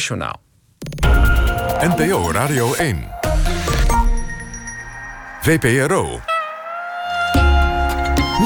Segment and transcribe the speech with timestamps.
[0.00, 0.40] Journaal.
[1.80, 3.08] NPO Radio 1.
[5.40, 6.20] VPRO.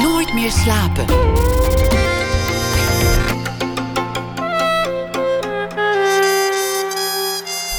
[0.03, 1.05] Nooit meer slapen.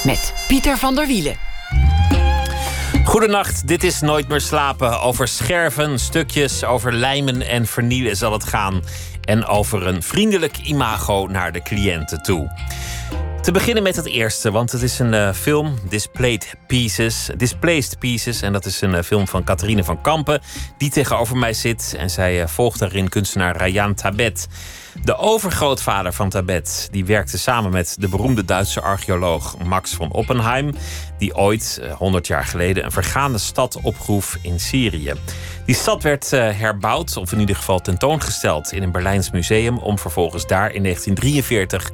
[0.04, 1.36] Met Pieter van der Wielen.
[3.04, 5.02] Goedenacht, dit is Nooit meer slapen.
[5.02, 8.82] Over scherven, stukjes, over lijmen en vernielen zal het gaan.
[9.22, 12.50] En over een vriendelijk imago naar de cliënten toe.
[13.42, 17.30] Te beginnen met het eerste, want het is een uh, film, Displayed Pieces.
[17.38, 20.42] Displaced Pieces, en dat is een uh, film van Catharine van Kampen,
[20.78, 21.96] die tegenover mij zit.
[21.98, 24.48] En zij uh, volgt daarin kunstenaar Rayan Tabet.
[25.04, 30.74] De overgrootvader van Tabet, die werkte samen met de beroemde Duitse archeoloog Max von Oppenheim,
[31.18, 35.14] die ooit, 100 jaar geleden, een vergaande stad opgroef in Syrië.
[35.66, 40.48] Die stad werd herbouwd, of in ieder geval tentoongesteld in een Berlijns museum, om vervolgens
[40.48, 41.92] daar in 1943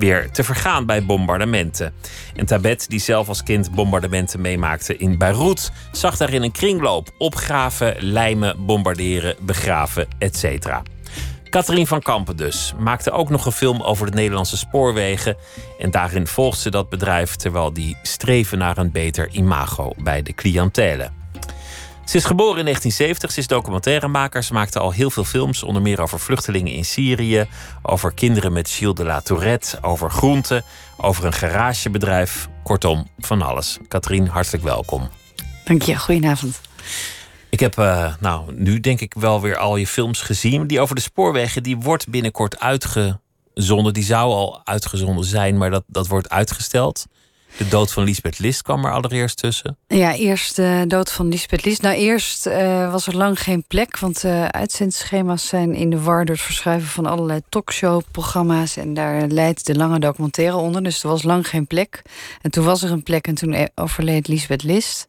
[0.00, 1.92] weer te vergaan bij bombardementen.
[2.36, 7.96] En Tabet, die zelf als kind bombardementen meemaakte in Beirut, zag daarin een kringloop: opgraven,
[7.98, 10.68] lijmen, bombarderen, begraven, etc.
[11.50, 15.36] Catherine van Kampen dus maakte ook nog een film over de Nederlandse spoorwegen.
[15.78, 20.34] En daarin volgt ze dat bedrijf terwijl die streven naar een beter imago bij de
[20.34, 21.19] cliëntelen.
[22.10, 24.42] Ze is geboren in 1970, ze is documentairemaker.
[24.42, 27.48] Ze maakte al heel veel films, onder meer over vluchtelingen in Syrië,
[27.82, 30.64] over kinderen met Gilles de la Tourette, over groenten,
[30.96, 32.48] over een garagebedrijf.
[32.62, 33.78] Kortom, van alles.
[33.88, 35.08] Katrien, hartelijk welkom.
[35.64, 36.60] Dank je, goedenavond.
[37.50, 40.66] Ik heb uh, nou, nu denk ik wel weer al je films gezien.
[40.66, 43.92] Die over de spoorwegen, die wordt binnenkort uitgezonden.
[43.92, 47.06] Die zou al uitgezonden zijn, maar dat, dat wordt uitgesteld.
[47.56, 49.76] De dood van Lisbeth List kwam er allereerst tussen.
[49.86, 51.82] Ja, eerst de dood van Lisbeth List.
[51.82, 56.24] Nou, eerst uh, was er lang geen plek, want uh, uitzendschema's zijn in de war
[56.24, 58.76] door het verschuiven van allerlei talkshow-programma's.
[58.76, 60.82] En daar leidt de lange documentaire onder.
[60.82, 62.02] Dus er was lang geen plek.
[62.42, 65.08] En toen was er een plek en toen overleed Lisbeth List.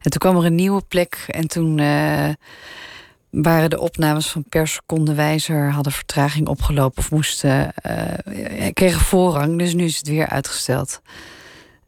[0.00, 1.80] En toen kwam er een nieuwe plek en toen.
[3.30, 7.72] Waren de opnames van per seconde wijzer hadden vertraging opgelopen of moesten
[8.72, 9.58] kregen voorrang.
[9.58, 11.00] Dus nu is het weer uitgesteld.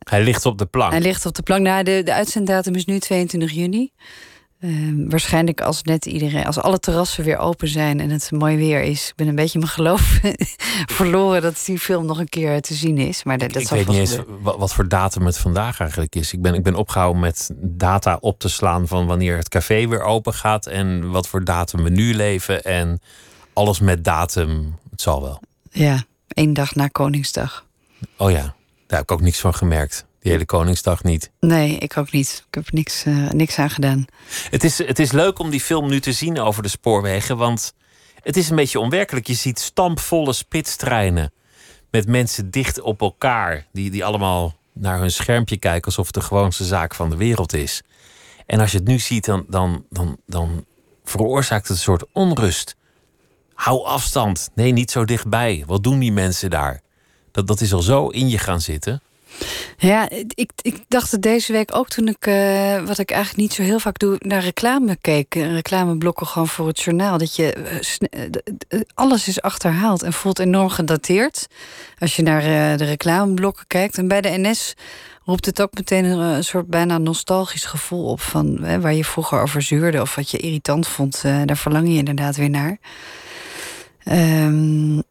[0.08, 0.92] Hij ligt op de plank.
[0.92, 1.62] Hij ligt op de plank.
[1.62, 3.92] Nou, de, de uitzenddatum is nu 22 juni.
[4.60, 8.82] Uh, waarschijnlijk als net iedereen, als alle terrassen weer open zijn en het mooi weer
[8.82, 9.08] is.
[9.08, 10.20] Ik ben een beetje mijn geloof
[10.98, 13.24] verloren dat die film nog een keer te zien is.
[13.24, 16.32] Maar dat, dat ik weet niet eens wat, wat, voor datum het vandaag eigenlijk is.
[16.32, 20.02] Ik ben, ik ben opgehouden met data op te slaan van wanneer het café weer
[20.02, 22.62] open gaat en wat voor datum we nu leven.
[22.62, 23.00] En
[23.52, 25.40] alles met datum, het zal wel.
[25.70, 27.66] Ja, één dag na Koningsdag.
[28.16, 28.54] Oh ja.
[28.90, 30.06] Daar heb ik ook niks van gemerkt.
[30.20, 31.30] Die hele Koningsdag niet.
[31.40, 32.44] Nee, ik ook niet.
[32.48, 34.04] Ik heb niks, uh, niks aan gedaan.
[34.50, 37.36] Het is, het is leuk om die film nu te zien over de spoorwegen.
[37.36, 37.74] Want
[38.22, 39.26] het is een beetje onwerkelijk.
[39.26, 41.32] Je ziet stampvolle spitstreinen.
[41.90, 43.66] Met mensen dicht op elkaar.
[43.72, 47.52] Die, die allemaal naar hun schermpje kijken alsof het de gewoonste zaak van de wereld
[47.52, 47.82] is.
[48.46, 50.64] En als je het nu ziet, dan, dan, dan, dan
[51.04, 52.76] veroorzaakt het een soort onrust.
[53.54, 54.50] Hou afstand.
[54.54, 55.64] Nee, niet zo dichtbij.
[55.66, 56.82] Wat doen die mensen daar?
[57.32, 59.02] Dat, dat is al zo in je gaan zitten.
[59.76, 63.52] Ja, ik, ik dacht het deze week ook toen ik, uh, wat ik eigenlijk niet
[63.52, 65.34] zo heel vaak doe, naar reclame keek.
[65.34, 67.18] Reclameblokken gewoon voor het journaal.
[67.18, 67.56] Dat je,
[68.68, 71.46] uh, alles is achterhaald en voelt enorm gedateerd.
[71.98, 72.42] Als je naar
[72.76, 73.98] de reclameblokken kijkt.
[73.98, 74.74] En bij de NS
[75.24, 78.20] roept het ook meteen een, soort bijna nostalgisch gevoel op.
[78.20, 81.22] Van waar je vroeger over zuurde of wat je irritant vond.
[81.22, 82.78] daar verlang je inderdaad weer naar.
[84.04, 85.02] Um,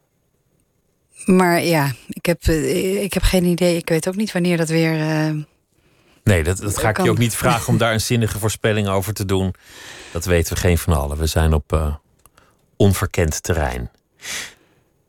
[1.24, 3.76] maar ja, ik heb, eh, ik heb geen idee.
[3.76, 4.98] Ik weet ook niet wanneer dat weer.
[4.98, 5.42] Uh,
[6.24, 9.12] nee, dat, dat ga ik je ook niet vragen om daar een zinnige voorspelling over
[9.12, 9.54] te doen.
[10.12, 11.18] Dat weten we geen van allen.
[11.18, 11.94] We zijn op uh,
[12.76, 13.90] onverkend terrein.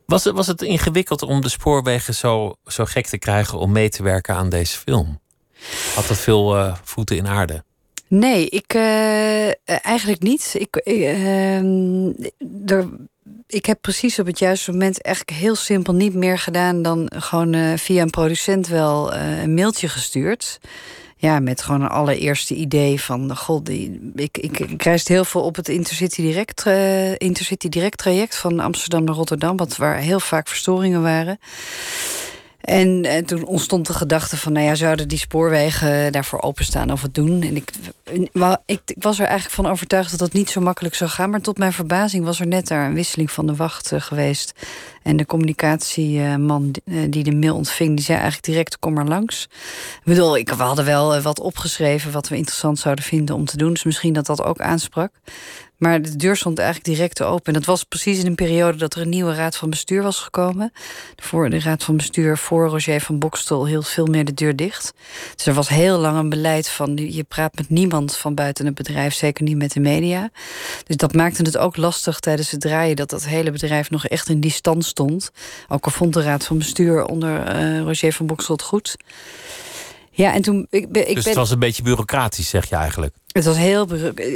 [0.06, 3.88] Was het, was het ingewikkeld om de spoorwegen zo, zo gek te krijgen om mee
[3.88, 5.20] te werken aan deze film?
[5.94, 7.64] Had dat veel uh, voeten in aarde?
[8.08, 8.74] Nee, ik
[9.64, 10.54] eigenlijk niet.
[10.58, 12.10] Ik, ehm,
[12.66, 12.88] er
[13.46, 17.54] ik heb precies op het juiste moment eigenlijk heel simpel niet meer gedaan dan gewoon
[17.54, 20.60] uh, via een producent wel uh, een mailtje gestuurd.
[21.16, 25.56] Ja, met gewoon een allereerste idee van god, die, ik, ik, ik heel veel op
[25.56, 30.48] het Intercity Direct, uh, Intercity Direct traject van Amsterdam naar Rotterdam, wat waar heel vaak
[30.48, 31.38] verstoringen waren.
[32.62, 37.02] En, en, toen ontstond de gedachte van, nou ja, zouden die spoorwegen daarvoor openstaan of
[37.02, 37.42] het doen?
[37.42, 37.70] En ik,
[38.10, 38.30] ik,
[38.66, 41.30] ik, was er eigenlijk van overtuigd dat het niet zo makkelijk zou gaan.
[41.30, 44.52] Maar tot mijn verbazing was er net daar een wisseling van de wacht geweest.
[45.02, 46.74] En de communicatieman
[47.08, 49.48] die de mail ontving, die zei eigenlijk direct: kom maar langs.
[49.94, 53.56] Ik bedoel, ik, we hadden wel wat opgeschreven wat we interessant zouden vinden om te
[53.56, 53.72] doen.
[53.72, 55.10] Dus misschien dat dat ook aansprak.
[55.82, 57.44] Maar de deur stond eigenlijk direct open.
[57.44, 60.18] En dat was precies in een periode dat er een nieuwe raad van bestuur was
[60.18, 60.72] gekomen.
[61.16, 64.92] Voor de raad van bestuur voor Roger van Bokstel hield veel meer de deur dicht.
[65.36, 68.74] Dus er was heel lang een beleid van je praat met niemand van buiten het
[68.74, 70.30] bedrijf, zeker niet met de media.
[70.86, 74.28] Dus dat maakte het ook lastig tijdens het draaien dat dat hele bedrijf nog echt
[74.28, 75.30] in die stand stond.
[75.68, 78.96] Ook al vond de raad van bestuur onder uh, Roger van Bokstel het goed.
[80.14, 80.66] Ja, en toen.
[80.70, 83.14] Ik, ik dus het was een beetje bureaucratisch, zeg je eigenlijk.
[83.32, 83.88] Het was heel,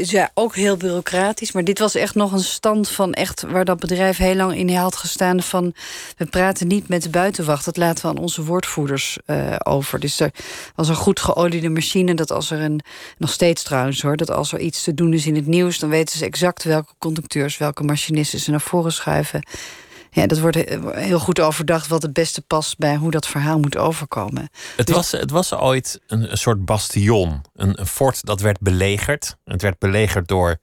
[0.03, 1.53] ja, ook heel bureaucratisch.
[1.53, 4.75] Maar dit was echt nog een stand van echt waar dat bedrijf heel lang in
[4.75, 5.43] had gestaan.
[5.43, 5.75] Van
[6.17, 7.65] we praten niet met de buitenwacht.
[7.65, 10.01] Dat laten we aan onze woordvoerders uh, over.
[10.01, 10.31] Dus er
[10.75, 12.15] was een goed geoliede machine.
[12.15, 12.81] Dat als er een,
[13.19, 15.89] nog steeds trouwens hoor, dat als er iets te doen is in het nieuws, dan
[15.89, 19.43] weten ze exact welke conducteurs, welke machinisten ze naar voren schuiven.
[20.17, 20.57] Ja, dat wordt
[20.95, 24.49] heel goed overdacht wat het beste past bij hoe dat verhaal moet overkomen.
[24.77, 27.41] Het, dus- was, het was ooit een, een soort bastion.
[27.55, 29.37] Een, een, fort dat werd belegerd.
[29.45, 30.57] Het werd belegerd door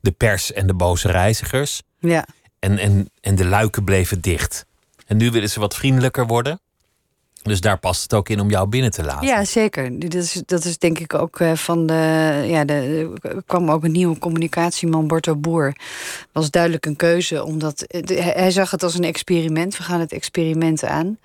[0.00, 1.82] de pers en de boze reizigers.
[1.98, 2.26] Ja.
[2.58, 4.66] En, en, en de luiken bleven dicht.
[5.06, 6.60] En nu willen ze wat vriendelijker worden.
[7.42, 9.26] Dus daar past het ook in om jou binnen te laten.
[9.26, 9.98] Ja, zeker.
[9.98, 12.44] Dat is, dat is denk ik ook eh, van de.
[12.46, 15.76] Ja, de, er kwam ook een nieuwe communicatieman, Borto Boer.
[16.32, 19.76] Was duidelijk een keuze, omdat hij zag het als een experiment.
[19.76, 21.18] We gaan het experiment aan.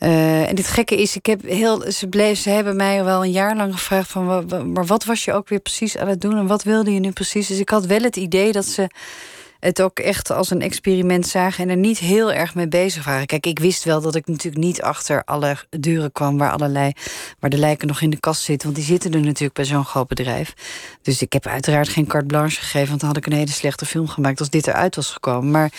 [0.00, 3.30] Uh, en het gekke is, ik heb heel, ze, bleef, ze hebben mij wel een
[3.30, 6.46] jaar lang gevraagd van, maar wat was je ook weer precies aan het doen en
[6.46, 7.46] wat wilde je nu precies?
[7.46, 8.90] Dus ik had wel het idee dat ze
[9.60, 13.26] het ook echt als een experiment zagen en er niet heel erg mee bezig waren.
[13.26, 16.92] Kijk, ik wist wel dat ik natuurlijk niet achter alle deuren kwam waar allerlei
[17.38, 19.84] waar de lijken nog in de kast zitten, want die zitten er natuurlijk bij zo'n
[19.84, 20.54] groot bedrijf.
[21.02, 23.86] Dus ik heb uiteraard geen carte blanche gegeven, want dan had ik een hele slechte
[23.86, 25.50] film gemaakt als dit eruit was gekomen.
[25.50, 25.72] Maar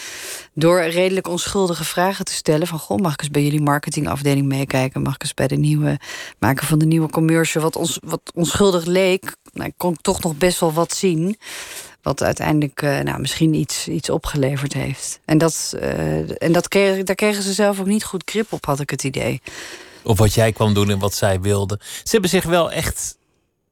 [0.53, 5.01] door redelijk onschuldige vragen te stellen van goh, mag ik eens bij jullie marketingafdeling meekijken,
[5.01, 5.99] mag ik eens bij de nieuwe
[6.39, 10.37] maken van de nieuwe commercial, wat ons wat onschuldig leek, nou, ik kon toch nog
[10.37, 11.37] best wel wat zien.
[12.01, 15.19] Wat uiteindelijk uh, nou, misschien iets, iets opgeleverd heeft.
[15.25, 18.65] En, dat, uh, en dat kreeg, daar kregen ze zelf ook niet goed grip op,
[18.65, 19.41] had ik het idee.
[20.03, 21.79] Of wat jij kwam doen en wat zij wilden.
[21.81, 23.17] Ze hebben zich wel echt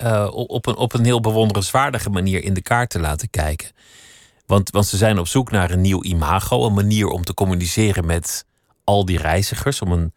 [0.03, 3.71] uh, op, een, op een heel bewonderenswaardige manier in de kaart te laten kijken.
[4.45, 8.05] Want, want ze zijn op zoek naar een nieuw imago, een manier om te communiceren
[8.05, 8.45] met
[8.83, 10.13] al die reizigers, om een,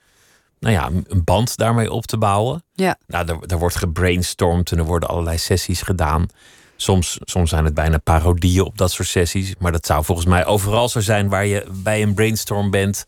[0.58, 2.64] nou ja, een band daarmee op te bouwen.
[2.72, 2.98] Ja.
[3.06, 6.26] Nou, er, er wordt gebrainstormd en er worden allerlei sessies gedaan.
[6.82, 9.54] Soms, soms zijn het bijna parodieën op dat soort sessies.
[9.58, 13.06] Maar dat zou volgens mij overal zo zijn waar je bij een brainstorm bent,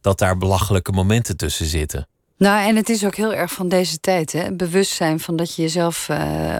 [0.00, 2.08] dat daar belachelijke momenten tussen zitten.
[2.36, 4.52] Nou, en het is ook heel erg van deze tijd, hè?
[4.52, 6.08] Bewustzijn van dat je jezelf.
[6.08, 6.56] Uh,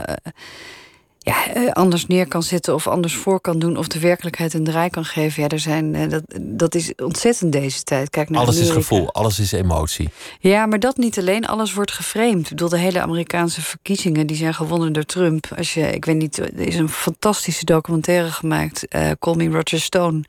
[1.28, 3.76] ja, eh, anders neer kan zetten of anders voor kan doen...
[3.76, 5.42] of de werkelijkheid een draai kan geven.
[5.42, 8.10] Ja, er zijn, eh, dat, dat is ontzettend deze tijd.
[8.10, 10.08] Kijk naar alles is gevoel, alles is emotie.
[10.40, 11.46] Ja, maar dat niet alleen.
[11.46, 12.42] Alles wordt geframed.
[12.42, 14.26] Ik bedoel, de hele Amerikaanse verkiezingen...
[14.26, 15.46] die zijn gewonnen door Trump.
[15.56, 18.84] Als je, ik weet niet, er is een fantastische documentaire gemaakt...
[18.96, 20.22] Uh, Call Me Roger Stone.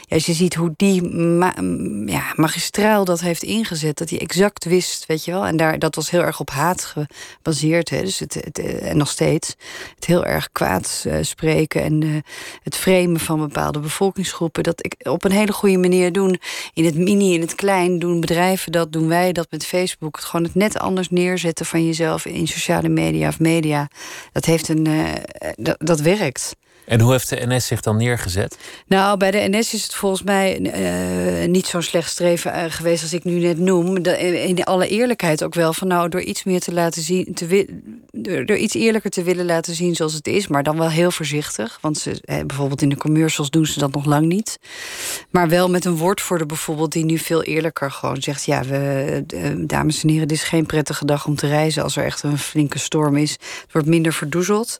[0.00, 1.54] Ja, als je ziet hoe die ma
[2.06, 3.98] ja, magistraal dat heeft ingezet...
[3.98, 5.46] dat hij exact wist, weet je wel.
[5.46, 7.90] En daar, dat was heel erg op haat gebaseerd.
[7.90, 8.02] Hè.
[8.02, 9.56] Dus het, het, en nog steeds.
[9.94, 12.16] Het heel erg kwaad uh, spreken en uh,
[12.62, 14.62] het framen van bepaalde bevolkingsgroepen.
[14.62, 16.40] Dat ik op een hele goede manier doen.
[16.74, 20.20] In het mini, in het klein doen bedrijven dat, doen wij dat met Facebook.
[20.20, 23.88] Gewoon het net anders neerzetten van jezelf in sociale media of media.
[24.32, 24.88] Dat heeft een.
[24.88, 25.10] Uh,
[25.56, 26.54] dat, dat werkt.
[26.84, 28.58] En hoe heeft de NS zich dan neergezet?
[28.86, 33.02] Nou, bij de NS is het volgens mij uh, niet zo'n slecht streven uh, geweest
[33.02, 33.96] als ik nu net noem.
[33.96, 37.66] In alle eerlijkheid ook wel van nou, door iets meer te laten zien, te
[38.10, 41.10] door, door, iets eerlijker te willen laten zien zoals het is, maar dan wel heel
[41.10, 41.78] voorzichtig.
[41.80, 44.58] Want ze, eh, bijvoorbeeld in de commercials doen ze dat nog lang niet.
[45.30, 49.24] Maar wel met een woordvoerder bijvoorbeeld die nu veel eerlijker gewoon zegt: ja, we,
[49.66, 52.38] dames en heren, dit is geen prettige dag om te reizen als er echt een
[52.38, 53.32] flinke storm is.
[53.32, 54.78] Het wordt minder verdoezeld.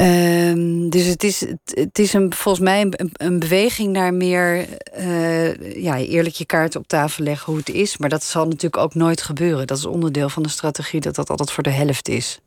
[0.00, 4.66] Um, dus het is, het is een, volgens mij een, een beweging naar meer
[4.98, 7.96] uh, ja, eerlijk je kaart op tafel leggen hoe het is.
[7.96, 9.66] Maar dat zal natuurlijk ook nooit gebeuren.
[9.66, 12.40] Dat is onderdeel van de strategie dat dat altijd voor de helft is.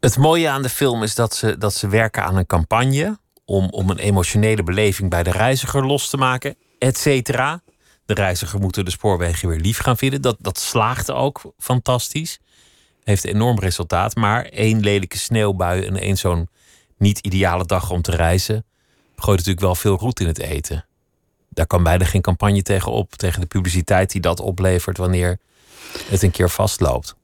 [0.00, 3.68] Het mooie aan de film is dat ze, dat ze werken aan een campagne om,
[3.70, 7.62] om een emotionele beleving bij de reiziger los te maken, et cetera.
[8.06, 10.22] De reiziger moeten de spoorwegen weer lief gaan vinden.
[10.22, 12.38] Dat, dat slaagt ook fantastisch
[13.08, 14.16] heeft enorm resultaat.
[14.16, 16.48] Maar één lelijke sneeuwbui en één zo'n
[16.98, 18.64] niet ideale dag om te reizen...
[19.16, 20.86] gooit natuurlijk wel veel roet in het eten.
[21.48, 23.14] Daar kan bijna geen campagne tegen op.
[23.14, 25.38] Tegen de publiciteit die dat oplevert wanneer
[26.08, 27.16] het een keer vastloopt.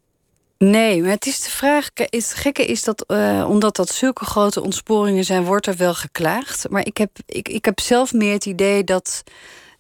[0.59, 1.89] Nee, maar het is de vraag.
[1.95, 6.67] Het gekke is dat uh, omdat dat zulke grote ontsporingen zijn, wordt er wel geklaagd.
[6.71, 9.23] Maar ik heb, ik, ik heb zelf meer het idee dat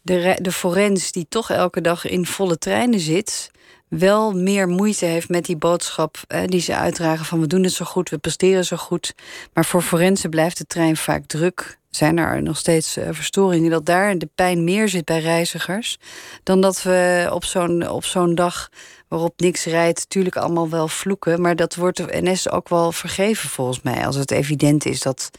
[0.02, 3.50] de, de forens die toch elke dag in volle treinen zit,
[3.98, 7.84] wel meer moeite heeft met die boodschap die ze uitdragen van we doen het zo
[7.84, 9.14] goed, we presteren zo goed.
[9.52, 11.78] Maar voor forensen blijft de trein vaak druk.
[11.90, 15.98] Zijn er nog steeds uh, verstoringen dat daar de pijn meer zit bij reizigers
[16.42, 18.68] dan dat we op zo'n op zo'n dag
[19.08, 23.48] waarop niks rijdt, natuurlijk allemaal wel vloeken, maar dat wordt de NS ook wel vergeven
[23.48, 25.30] volgens mij als het evident is dat.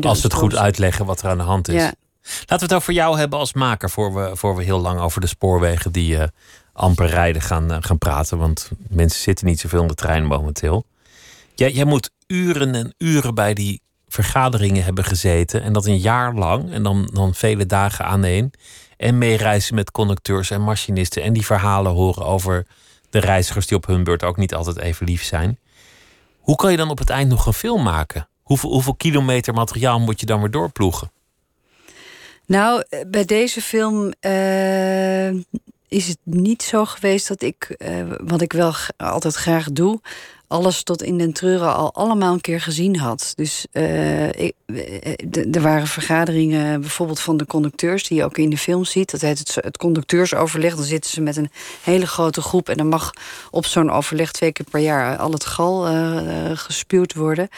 [0.00, 1.74] als ze het goed uitleggen wat er aan de hand is.
[1.74, 1.92] Ja.
[2.22, 5.20] Laten we het over jou hebben als maker, voor we, voor we heel lang over
[5.20, 6.22] de spoorwegen die uh,
[6.78, 8.38] amper rijden gaan, uh, gaan praten.
[8.38, 10.84] Want mensen zitten niet zoveel in de trein momenteel.
[11.54, 15.62] Jij, jij moet uren en uren bij die vergaderingen hebben gezeten.
[15.62, 16.72] En dat een jaar lang.
[16.72, 18.50] En dan, dan vele dagen aan één.
[18.96, 21.22] En meereizen met conducteurs en machinisten.
[21.22, 22.66] En die verhalen horen over
[23.10, 25.58] de reizigers die op hun beurt ook niet altijd even lief zijn.
[26.38, 28.28] Hoe kan je dan op het eind nog een film maken?
[28.42, 31.10] Hoeveel, hoeveel kilometer materiaal moet je dan weer doorploegen?
[32.46, 35.30] Nou, bij deze film uh,
[35.88, 40.00] is het niet zo geweest dat ik, uh, wat ik wel altijd graag doe,
[40.48, 43.32] alles tot in den treuren al allemaal een keer gezien had.
[43.34, 44.28] Dus uh,
[45.54, 48.08] er waren vergaderingen bijvoorbeeld van de conducteurs...
[48.08, 49.10] die je ook in de film ziet.
[49.10, 50.74] Dat heet het, het conducteursoverleg.
[50.74, 51.50] Dan zitten ze met een
[51.82, 52.68] hele grote groep...
[52.68, 53.12] en dan mag
[53.50, 55.16] op zo'n overleg twee keer per jaar...
[55.16, 57.48] al het gal uh, gespuwd worden.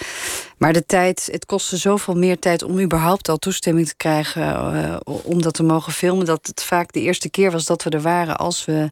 [0.56, 2.62] Maar de tijd, het kostte zoveel meer tijd...
[2.62, 6.26] om überhaupt al toestemming te krijgen om dat te mogen filmen...
[6.26, 8.36] dat het vaak de eerste keer was dat we er waren...
[8.36, 8.90] als we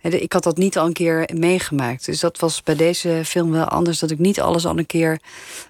[0.00, 2.04] ik had dat niet al een keer meegemaakt.
[2.04, 3.98] Dus dat was bij deze film wel anders.
[3.98, 5.20] Dat ik niet alles al een keer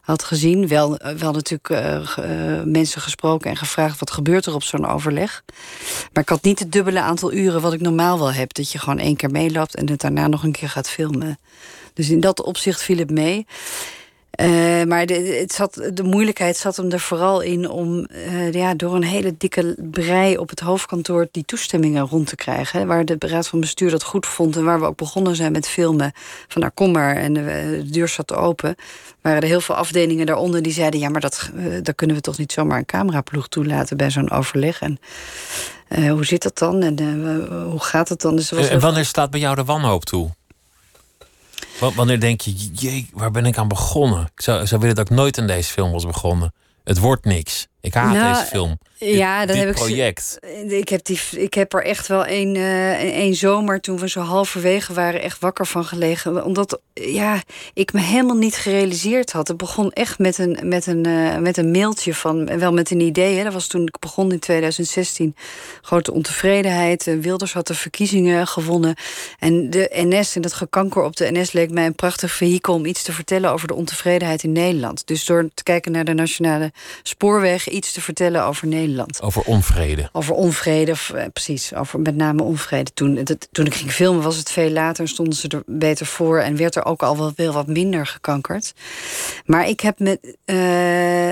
[0.01, 0.69] had gezien.
[0.69, 3.99] Wel, eh, wel natuurlijk uh, mensen gesproken en gevraagd...
[3.99, 5.43] wat gebeurt er op zo'n overleg.
[6.13, 8.55] Maar ik had niet het dubbele aantal uren wat ik normaal wel heb.
[8.55, 11.39] Dat je gewoon één keer meeloopt en het daarna nog een keer gaat filmen.
[11.95, 13.47] Dus in dat opzicht viel het mee.
[14.41, 18.75] Uh, maar de, het zat, de moeilijkheid zat hem er vooral in om uh, ja,
[18.75, 22.87] door een hele dikke brei op het hoofdkantoor die toestemmingen rond te krijgen.
[22.87, 25.69] Waar de raad van bestuur dat goed vond en waar we ook begonnen zijn met
[25.69, 26.13] filmen.
[26.49, 27.43] Van nou kom maar en de,
[27.85, 28.75] de deur zat open.
[29.21, 32.23] Waren er heel veel afdelingen daaronder die zeiden: ja, maar dat, uh, daar kunnen we
[32.23, 34.81] toch niet zomaar een cameraploeg toelaten bij zo'n overleg.
[34.81, 34.99] En
[36.09, 37.01] hoe zit dat dan en
[37.71, 38.37] hoe gaat het dan?
[38.37, 40.31] Dus en wanneer staat bij jou de wanhoop toe?
[41.79, 44.31] Wanneer denk je, jee, waar ben ik aan begonnen?
[44.35, 46.53] Ik zou, zou willen dat ik nooit aan deze film was begonnen.
[46.85, 47.67] Het wordt niks.
[47.81, 48.79] Ik haat nou, deze film.
[48.99, 50.39] Ja, dat heb project.
[50.41, 50.71] ik.
[50.71, 54.21] Ik heb, die, ik heb er echt wel een, uh, een zomer toen we zo
[54.21, 56.45] halverwege waren echt wakker van gelegen.
[56.45, 57.43] Omdat ja,
[57.75, 59.49] ik me helemaal niet gerealiseerd had.
[59.49, 63.01] Het begon echt met een, met een, uh, met een mailtje van, wel met een
[63.01, 63.37] idee.
[63.37, 63.45] Hè.
[63.45, 65.37] Dat was toen ik begon in 2016.
[65.83, 67.05] Grote ontevredenheid.
[67.21, 68.97] Wilders had de verkiezingen gewonnen.
[69.39, 72.85] En de NS en dat gekanker op de NS leek mij een prachtig vehikel om
[72.85, 75.07] iets te vertellen over de ontevredenheid in Nederland.
[75.07, 79.23] Dus door te kijken naar de nationale spoorweg, iets te vertellen over Nederland.
[79.23, 80.09] Over onvrede.
[80.13, 81.75] Over onvrede, eh, precies.
[81.75, 82.93] Over met name onvrede.
[82.95, 85.09] Toen, toen ik ging filmen was het veel later.
[85.09, 86.39] Stonden ze er beter voor.
[86.39, 88.75] En werd er ook al wel, wel wat minder gekankerd.
[89.45, 90.37] Maar ik heb met...
[90.45, 91.31] Uh,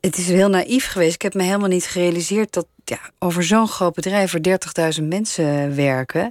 [0.00, 1.14] het is heel naïef geweest.
[1.14, 4.34] Ik heb me helemaal niet gerealiseerd dat ja, over zo'n groot bedrijf...
[4.34, 4.58] er
[5.00, 6.30] 30.000 mensen werken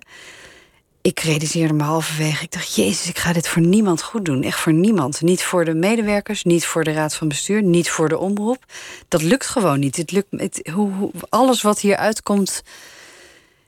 [1.01, 2.43] ik realiseerde me halverwege.
[2.43, 4.43] Ik dacht, jezus, ik ga dit voor niemand goed doen.
[4.43, 5.21] Echt voor niemand.
[5.21, 8.65] Niet voor de medewerkers, niet voor de raad van bestuur, niet voor de omroep.
[9.07, 9.95] Dat lukt gewoon niet.
[9.95, 12.63] Het lukt, het, hoe, alles wat hier uitkomt...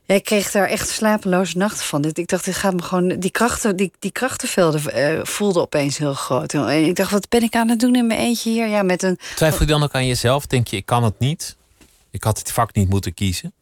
[0.06, 2.06] Ik kreeg daar echt slapeloze nachten van.
[2.14, 3.08] Ik dacht, dit gaat me gewoon.
[3.08, 6.54] Die, krachten, die, die krachtenvelden uh, voelden opeens heel groot.
[6.54, 8.68] En ik dacht, wat ben ik aan het doen in mijn eentje hier?
[8.68, 9.20] Ja, met een...
[9.36, 10.46] Twijfel je dan ook aan jezelf?
[10.46, 11.56] Denk je, ik kan het niet?
[12.12, 13.54] Ik had het vak niet moeten kiezen?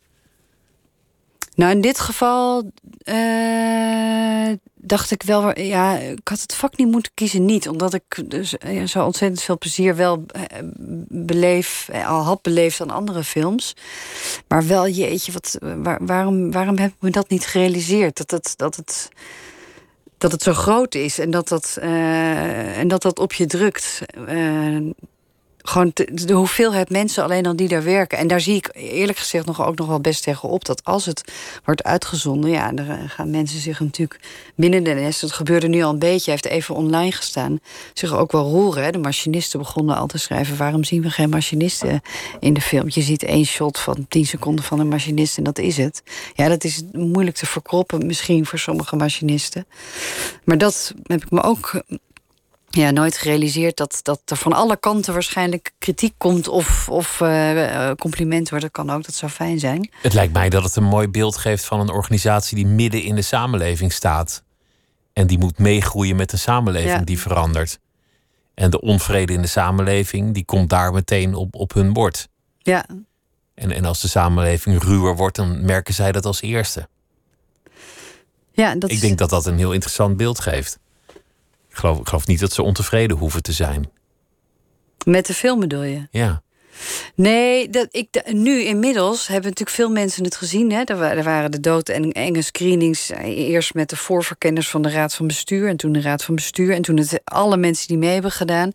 [1.61, 2.71] Nou, in dit geval
[3.03, 7.67] uh, dacht ik wel, ja, ik had het vak niet moeten kiezen, niet.
[7.67, 10.43] Omdat ik dus ja, zo ontzettend veel plezier wel uh,
[11.07, 13.75] beleef, al had beleefd aan andere films.
[14.47, 18.17] Maar wel, jeetje, wat, waar, waarom, waarom heb ik me dat niet gerealiseerd?
[18.17, 19.09] Dat het, dat het,
[20.17, 24.01] dat het zo groot is en dat dat, en dat, dat op je drukt
[25.63, 28.17] gewoon de hoeveelheid mensen alleen al die daar werken.
[28.17, 30.65] En daar zie ik eerlijk gezegd nog ook nog wel best tegen op.
[30.65, 31.33] Dat als het
[31.65, 34.19] wordt uitgezonden, ja, dan gaan mensen zich natuurlijk
[34.55, 35.21] binnen de nest.
[35.21, 37.59] Dat gebeurde nu al een beetje, heeft even online gestaan.
[37.93, 38.91] Zich ook wel roeren.
[38.91, 40.57] De machinisten begonnen al te schrijven.
[40.57, 42.01] Waarom zien we geen machinisten
[42.39, 42.85] in de film?
[42.87, 46.03] Je ziet één shot van 10 seconden van een machinist en dat is het.
[46.33, 49.65] Ja, dat is moeilijk te verkroppen, misschien voor sommige machinisten.
[50.43, 51.83] Maar dat heb ik me ook
[52.71, 57.91] ja, nooit gerealiseerd dat, dat er van alle kanten waarschijnlijk kritiek komt of, of uh,
[57.91, 58.63] compliment wordt.
[58.65, 59.89] Dat kan ook, dat zou fijn zijn.
[60.01, 63.15] Het lijkt mij dat het een mooi beeld geeft van een organisatie die midden in
[63.15, 64.43] de samenleving staat.
[65.13, 67.01] En die moet meegroeien met een samenleving Ja.
[67.03, 67.79] die verandert.
[68.53, 72.27] En de onvrede in de samenleving, die komt daar meteen op, op hun bord.
[72.57, 72.85] Ja,
[73.53, 76.87] En, en als de samenleving ruwer wordt, dan merken zij dat als eerste.
[78.51, 80.79] ja dat Ik is- denk dat dat een heel interessant beeld geeft.
[81.71, 83.89] Ik geloof, ik geloof niet dat ze ontevreden hoeven te zijn.
[85.05, 86.07] met de film bedoel je?
[86.11, 86.41] Ja.
[87.15, 90.71] Nee, dat, ik, nu inmiddels hebben natuurlijk veel mensen het gezien.
[90.71, 90.81] Hè?
[90.83, 93.09] Er, er waren de dood- en enge screenings.
[93.09, 95.67] eh, Eerst met de voorverkenners van de Raad van Bestuur.
[95.67, 96.73] En toen de Raad van Bestuur.
[96.73, 98.71] En toen het, alle mensen die mee hebben gedaan.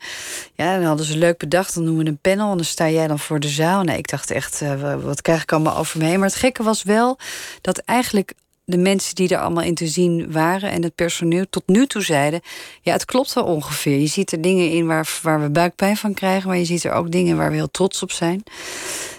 [0.55, 1.75] Ja, dan hadden ze leuk bedacht.
[1.75, 2.51] Dan noemen we een panel.
[2.51, 3.83] En dan sta jij dan voor de zaal.
[3.83, 6.19] Nou, ik dacht echt, eh, wa- wat krijg ik allemaal over me heen?
[6.19, 7.19] Maar het gekke was wel
[7.61, 8.33] dat eigenlijk
[8.69, 12.03] de mensen die er allemaal in te zien waren en het personeel tot nu toe
[12.03, 12.41] zeiden:
[12.83, 13.99] ja, het klopt wel ongeveer.
[13.99, 16.93] Je ziet er dingen in waar, waar we buikpijn van krijgen, maar je ziet er
[16.93, 18.43] ook dingen waar we heel trots op zijn.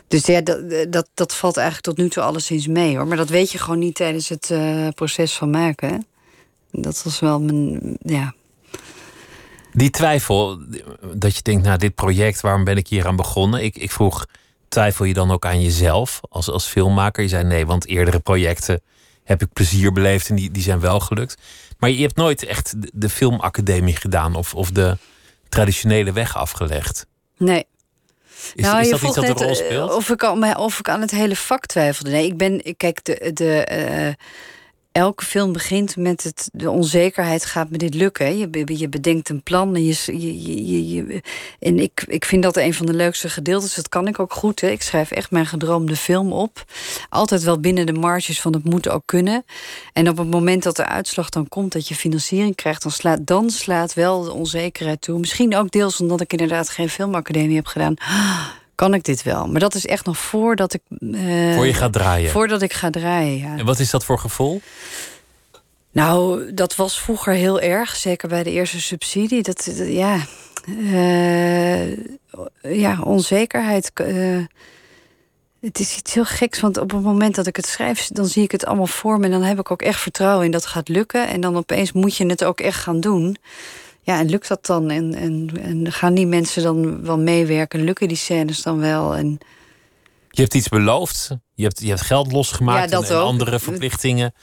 [0.07, 3.07] Dus ja, dat, dat, dat valt eigenlijk tot nu toe alleszins mee hoor.
[3.07, 6.05] Maar dat weet je gewoon niet tijdens het eh, proces van maken.
[6.71, 7.97] Dat was wel mijn.
[7.99, 8.33] Ja.
[9.73, 10.59] Die twijfel,
[11.13, 13.63] dat je denkt, nou, dit project, waarom ben ik hier aan begonnen?
[13.63, 14.25] Ik, ik vroeg,
[14.67, 17.23] twijfel je dan ook aan jezelf als, als filmmaker?
[17.23, 18.81] Je zei nee, want eerdere projecten
[19.27, 21.36] heb ik plezier beleefd en die, die zijn wel gelukt.
[21.79, 24.98] Maar je hebt nooit echt de, de filmacademie gedaan of, of de
[25.50, 27.05] traditionele weg afgelegd.
[27.38, 27.65] Nee.
[28.55, 29.93] Is, nou, is dat iets dat een rol eh, speelt?
[29.93, 32.12] Of ik, aan, of ik aan het hele vak twijfelde.
[32.12, 32.65] Nee, ik ben.
[32.65, 34.13] ik- Kijk, de, de, eh,
[34.97, 38.37] elke film begint met het, de onzekerheid: gaat me dit lukken?
[38.37, 39.75] Je, je bedenkt een plan.
[39.75, 41.21] En, je- je-
[41.59, 43.73] en ik, ik vind dat een van de leukste gedeeltes.
[43.73, 44.61] Dat kan ik ook goed.
[44.61, 44.69] Hè?
[44.69, 46.63] Ik schrijf echt mijn gedroomde film op.
[47.09, 49.45] Altijd wel binnen de marges van het moet ook kunnen.
[49.93, 53.25] En op het moment dat de uitslag dan komt, dat je financiering krijgt, dan slaat,
[53.27, 55.19] dan slaat wel de onzekerheid toe.
[55.19, 57.93] Misschien ook deels omdat ik inderdaad geen filmacademie heb gedaan.
[58.77, 59.48] Kan ik dit wel?
[59.48, 60.81] Maar dat is echt nog voordat ik.
[61.13, 62.31] eh, Voor je gaat draaien.
[62.31, 63.57] Voordat ik ga draaien, ja.
[63.57, 64.62] En wat is dat voor gevoel?
[65.91, 67.96] Nou, dat was vroeger heel erg.
[67.96, 69.41] Zeker bij de eerste subsidie.
[69.43, 70.17] Dat, dat- ja.
[70.93, 71.98] eh,
[72.79, 73.91] ja, onzekerheid.
[73.93, 74.39] eh,
[75.62, 78.43] het is iets heel geks, want op het moment dat ik het schrijf, dan zie
[78.43, 79.25] ik het allemaal voor me.
[79.25, 81.27] En dan heb ik ook echt vertrouwen in dat het gaat lukken.
[81.27, 83.38] En dan opeens moet je het ook echt gaan doen.
[84.07, 84.89] Ja, en lukt dat dan?
[84.89, 87.83] En, en, en gaan die mensen dan wel meewerken?
[87.83, 89.15] Lukken die scènes dan wel?
[89.15, 89.37] En
[90.29, 94.33] Je hebt iets beloofd, je hebt, je hebt geld losgemaakt Ja, en, en andere verplichtingen.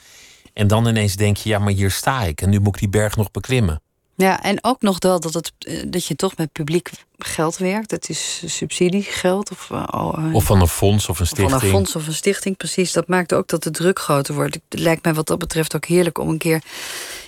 [0.52, 2.88] En dan ineens denk je, ja, maar hier sta ik en nu moet ik die
[2.88, 3.82] berg nog beklimmen.
[4.16, 7.90] Ja, en ook nog wel dat, het, eh, dat je toch met publiek geld werkt.
[7.90, 11.36] Het is subsidiegeld of, eh, oh, eh, Of van een fonds of een of van
[11.36, 11.62] stichting.
[11.62, 12.56] een fonds of een stichting.
[12.56, 14.54] Precies, dat maakt ook dat de druk groter wordt.
[14.68, 16.62] Het lijkt mij wat dat betreft ook heerlijk om een keer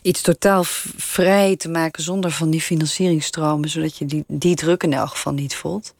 [0.02, 0.62] iets totaal
[0.96, 5.32] vrij te maken zonder van die financieringstromen, zodat je die, die druk in elk geval
[5.32, 5.94] niet voelt.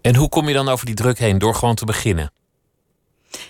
[0.00, 1.38] En hoe kom je dan over die druk heen?
[1.38, 2.32] Door gewoon te beginnen.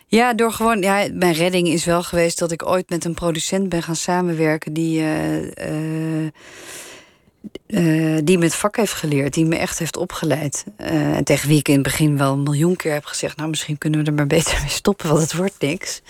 [0.07, 0.81] Ja, door gewoon.
[0.81, 4.73] Ja, mijn redding is wel geweest dat ik ooit met een producent ben gaan samenwerken
[4.73, 5.01] die.
[5.01, 6.31] eh, eh,
[7.67, 10.65] eh, die me het vak heeft geleerd, die me echt heeft opgeleid.
[10.77, 13.79] En tegen wie ik in het begin wel een miljoen keer heb gezegd: Nou, misschien
[13.79, 16.03] kunnen we er maar beter mee stoppen, want het wordt niks.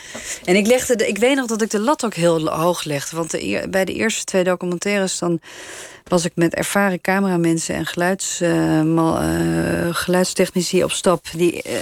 [0.44, 3.16] En ik, legde de, ik weet nog dat ik de lat ook heel hoog legde.
[3.16, 3.30] Want
[3.70, 5.40] bij de eerste twee documentaires dan
[6.08, 11.26] was ik met ervaren cameramensen en geluids, eh, eh, geluidstechnici op stap.
[11.32, 11.74] Die, eh,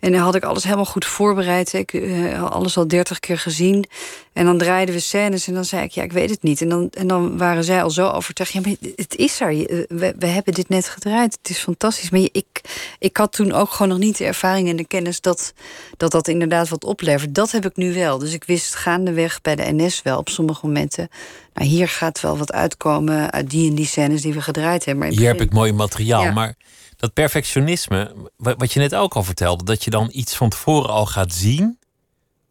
[0.00, 1.72] en dan had ik alles helemaal goed voorbereid.
[1.72, 1.90] Ik
[2.36, 3.84] had alles al dertig keer gezien.
[4.32, 6.60] En dan draaiden we scènes en dan zei ik, ja, ik weet het niet.
[6.60, 8.52] En dan, en dan waren zij al zo overtuigd.
[8.52, 9.48] Ja, maar het is er.
[9.88, 11.38] We, hebben dit net gedraaid.
[11.42, 12.10] Het is fantastisch.
[12.10, 12.60] Maar ik,
[12.98, 15.20] ik had toen ook gewoon nog niet de ervaring en de kennis...
[15.20, 15.52] dat
[15.96, 17.34] dat, dat inderdaad wat oplevert.
[17.34, 18.18] Dat heb ik nu wel.
[18.18, 21.08] Dus ik wist gaandeweg bij de NS wel op sommige momenten...
[21.56, 25.04] nou, hier gaat wel wat uitkomen uit die en die scènes die we gedraaid hebben.
[25.08, 26.22] Maar Hier heb ik mooi materiaal.
[26.22, 26.32] Ja.
[26.32, 26.54] Maar
[26.96, 30.90] dat perfectionisme, wa- wat je net ook al vertelde, dat je dan iets van tevoren
[30.90, 31.78] al gaat zien,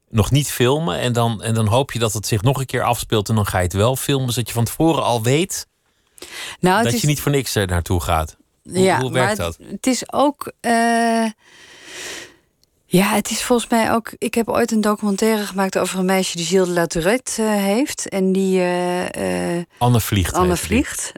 [0.10, 2.84] nog niet filmen, en dan, en dan hoop je dat het zich nog een keer
[2.84, 5.68] afspeelt en dan ga je het wel filmen, zodat je van tevoren al weet
[6.60, 8.38] nou, dat is, je niet voor niks er naartoe gaat.
[8.64, 9.58] Hoe, hoe werkt maar dat?
[9.58, 10.52] Het, het is ook.
[10.62, 11.26] eh,
[12.86, 14.12] ja, het is volgens mij ook.
[14.18, 17.50] Ik heb ooit een documentaire gemaakt over een meisje die Gilles de La Tourette eh,
[17.50, 18.10] heeft.
[18.10, 18.60] En die.
[18.60, 20.34] eh, eh, Anne vliegt.
[20.34, 21.12] Anne vliegt.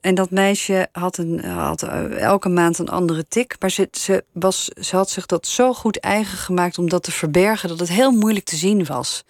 [0.00, 3.56] En dat meisje had, een, had elke maand een andere tik.
[3.58, 7.12] Maar ze, ze, was, ze had zich dat zo goed eigen gemaakt om dat te
[7.12, 7.68] verbergen...
[7.68, 9.24] dat het heel moeilijk te zien was.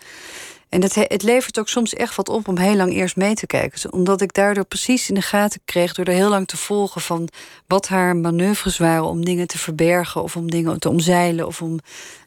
[0.70, 3.34] En het, he- het levert ook soms echt wat op om heel lang eerst mee
[3.34, 3.92] te kijken.
[3.92, 5.94] Omdat ik daardoor precies in de gaten kreeg...
[5.94, 7.28] door er heel lang te volgen van
[7.66, 9.04] wat haar manoeuvres waren...
[9.04, 11.46] om dingen te verbergen of om dingen te omzeilen.
[11.46, 11.78] Of om...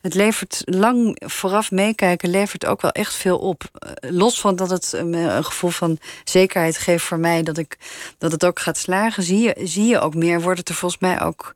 [0.02, 3.64] Het levert lang vooraf meekijken, levert ook wel echt veel op.
[3.74, 7.44] Eh, Los van dat het eh, me een gevoel van zekerheid geeft voor mij...
[7.44, 7.78] dat, ik,
[8.18, 10.42] dat het ook gaat slagen, zie je, zie je ook meer.
[10.42, 11.54] Wordt het er volgens mij ook...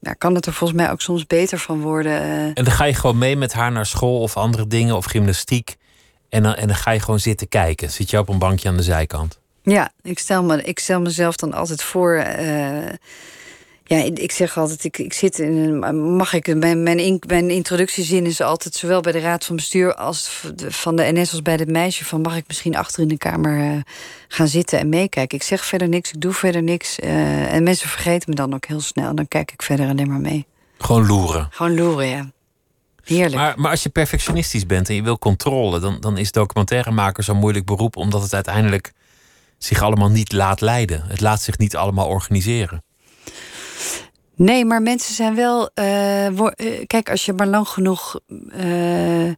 [0.00, 2.20] Nou, kan het er volgens mij ook soms beter van worden.
[2.20, 2.44] eh.
[2.44, 5.76] En dan ga je gewoon mee met haar naar school of andere dingen of gymnastiek.
[6.32, 7.90] En dan, en dan ga je gewoon zitten kijken.
[7.90, 9.38] Zit je op een bankje aan de zijkant.
[9.62, 12.14] Ja, ik stel, me, ik stel mezelf dan altijd voor.
[12.16, 12.88] Uh,
[13.84, 16.16] ja, ik zeg altijd, ik, ik zit in een.
[16.16, 16.54] Mag ik.
[16.54, 20.96] Mijn, mijn, in, mijn introductiezin is altijd zowel bij de Raad van Bestuur als van
[20.96, 22.04] de NS als bij het meisje.
[22.04, 23.80] Van mag ik misschien achter in de kamer uh,
[24.28, 25.38] gaan zitten en meekijken?
[25.38, 26.98] Ik zeg verder niks, ik doe verder niks.
[26.98, 29.14] Uh, en mensen vergeten me dan ook heel snel.
[29.14, 30.46] Dan kijk ik verder alleen maar mee.
[30.78, 31.48] Gewoon loeren.
[31.50, 32.30] Gewoon loeren, ja.
[33.04, 33.34] Heerlijk.
[33.34, 37.36] Maar, maar als je perfectionistisch bent en je wil controle, dan, dan is documentairemaker zo'n
[37.36, 38.92] moeilijk beroep, omdat het uiteindelijk
[39.58, 41.04] zich allemaal niet laat leiden.
[41.06, 42.82] Het laat zich niet allemaal organiseren.
[44.34, 45.70] Nee, maar mensen zijn wel.
[45.74, 46.26] Uh,
[46.86, 48.20] kijk, als je maar lang genoeg
[48.56, 49.32] uh,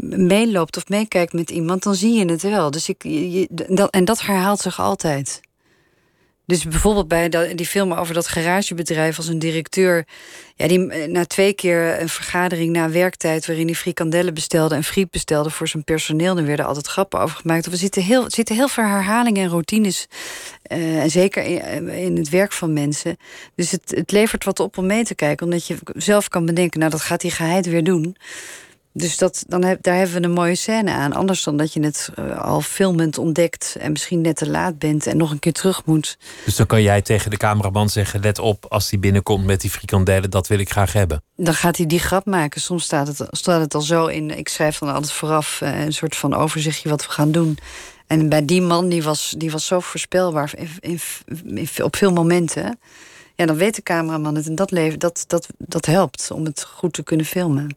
[0.00, 2.70] meeloopt of meekijkt met iemand, dan zie je het wel.
[2.70, 5.40] Dus ik, je, dat, en dat herhaalt zich altijd.
[6.46, 10.06] Dus bijvoorbeeld bij die film over dat garagebedrijf als een directeur.
[10.54, 13.46] Ja, die eh, na twee keer een vergadering na werktijd.
[13.46, 16.34] waarin hij frikandellen bestelde en friet bestelde voor zijn personeel.
[16.34, 17.66] dan werden altijd grappen over gemaakt.
[17.66, 20.06] Er zitten heel, zitten heel veel herhalingen en routines.
[20.72, 23.16] Uh, en zeker in, eh, in, het werk van mensen.
[23.54, 25.46] Dus het, het levert wat op om mee te kijken.
[25.46, 28.16] Omdat je zelf kan bedenken, nou dat gaat die geheid weer doen.
[28.98, 31.12] Dus dat, dan heb, daar hebben we een mooie scène aan.
[31.12, 35.06] Anders dan dat je het uh, al filmend ontdekt en misschien net te laat bent
[35.06, 36.18] en nog een keer terug moet.
[36.44, 39.70] Dus dan kan jij tegen de cameraman zeggen: let op als die binnenkomt met die
[39.70, 41.22] frikandellen, dat wil ik graag hebben.
[41.36, 42.60] Dan gaat hij die grap maken.
[42.60, 44.38] Soms staat het, staat het al zo in.
[44.38, 47.58] Ik schrijf dan altijd vooraf uh, een soort van overzichtje wat we gaan doen.
[48.06, 51.00] En bij die man, die was, die was zo voorspelbaar in,
[51.44, 52.78] in, op veel momenten.
[53.34, 54.46] Ja, dan weet de cameraman het.
[54.46, 57.76] En dat, dat, dat, dat helpt om het goed te kunnen filmen.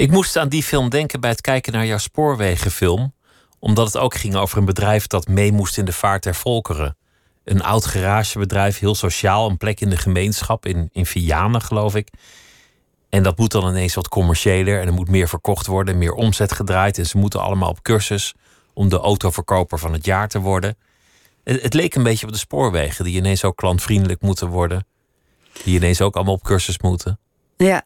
[0.00, 3.14] Ik moest aan die film denken bij het kijken naar jouw spoorwegenfilm.
[3.58, 6.96] Omdat het ook ging over een bedrijf dat mee moest in de vaart der volkeren.
[7.44, 12.08] Een oud garagebedrijf, heel sociaal, een plek in de gemeenschap in, in Vianen, geloof ik.
[13.08, 16.52] En dat moet dan ineens wat commerciëler en er moet meer verkocht worden, meer omzet
[16.52, 16.98] gedraaid.
[16.98, 18.34] En ze moeten allemaal op cursus
[18.72, 20.76] om de autoverkoper van het jaar te worden.
[21.44, 24.86] Het, het leek een beetje op de spoorwegen, die ineens ook klantvriendelijk moeten worden.
[25.64, 27.18] Die ineens ook allemaal op cursus moeten.
[27.56, 27.84] Ja,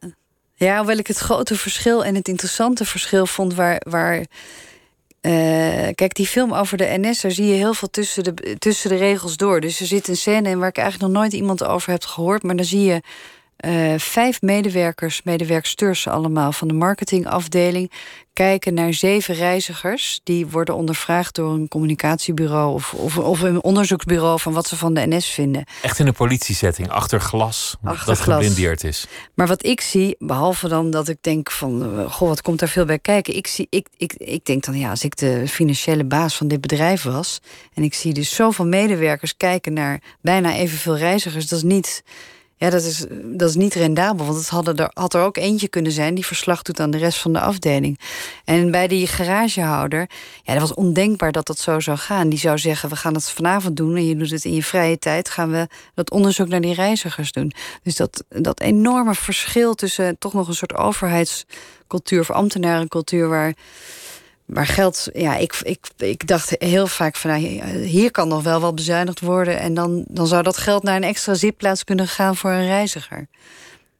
[0.54, 3.82] ja, hoewel ik het grote verschil en het interessante verschil vond waar.
[3.88, 8.56] waar uh, kijk, die film over de NS, daar zie je heel veel tussen de,
[8.58, 9.60] tussen de regels door.
[9.60, 12.42] Dus er zit een scène in waar ik eigenlijk nog nooit iemand over heb gehoord.
[12.42, 13.00] Maar dan zie je
[13.66, 17.90] uh, vijf medewerkers, medewerksters allemaal van de marketingafdeling
[18.34, 20.20] kijken naar zeven reizigers.
[20.24, 24.94] Die worden ondervraagd door een communicatiebureau of, of, of een onderzoeksbureau van wat ze van
[24.94, 25.64] de NS vinden.
[25.82, 29.06] Echt in een politiesetting, achter glas, achter dat geblindeerd is.
[29.34, 32.68] Maar wat ik zie, behalve dan dat ik denk van, eh, goh, wat komt daar
[32.68, 33.36] veel bij kijken?
[33.36, 36.60] Ik, zie, ik, ik, ik denk dan, ja, als ik de financiële baas van dit
[36.60, 37.40] bedrijf was
[37.74, 42.02] en ik zie dus zoveel medewerkers kijken naar bijna evenveel reizigers, dat is niet
[42.64, 44.26] ja, dat is, dat is niet rendabel.
[44.26, 46.98] Want het hadden er, had er ook eentje kunnen zijn die verslag doet aan de
[46.98, 47.98] rest van de afdeling.
[48.44, 50.08] En bij die garagehouder,
[50.42, 52.28] ja, dat was ondenkbaar dat dat zo zou gaan.
[52.28, 54.98] Die zou zeggen: We gaan het vanavond doen en je doet het in je vrije
[54.98, 55.28] tijd.
[55.28, 57.52] Gaan we dat onderzoek naar die reizigers doen.
[57.82, 63.54] Dus dat, dat enorme verschil tussen toch nog een soort overheidscultuur of ambtenarencultuur waar
[64.46, 68.60] maar geld, ja, ik, ik, ik dacht heel vaak van nou, hier kan nog wel
[68.60, 69.58] wat bezuinigd worden.
[69.58, 73.26] En dan, dan zou dat geld naar een extra zitplaats kunnen gaan voor een reiziger.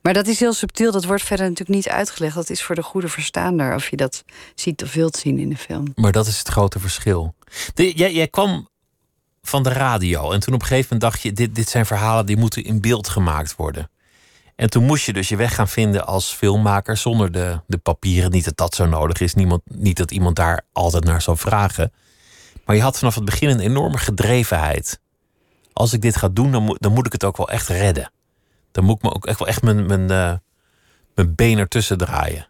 [0.02, 2.34] Maar dat is heel subtiel, dat wordt verder natuurlijk niet uitgelegd.
[2.34, 5.56] Dat is voor de goede verstaander of je dat ziet of wilt zien in de
[5.56, 5.92] film.
[5.94, 7.34] Maar dat is het grote verschil.
[7.74, 8.68] jij, jij kwam
[9.42, 12.26] van de radio en toen op een gegeven moment dacht je: dit, dit zijn verhalen
[12.26, 13.90] die moeten in beeld gemaakt worden.
[14.56, 18.30] En toen moest je dus je weg gaan vinden als filmmaker zonder de, de papieren.
[18.30, 21.92] Niet dat dat zo nodig is, niemand, niet dat iemand daar altijd naar zou vragen.
[22.64, 25.00] Maar je had vanaf het begin een enorme gedrevenheid.
[25.72, 28.10] Als ik dit ga doen, dan, moet, dan moet ik het ook wel echt redden.
[28.72, 30.32] Dan moet ik me ook echt wel echt mijn, mijn, uh,
[31.14, 32.46] mijn been ertussen draaien.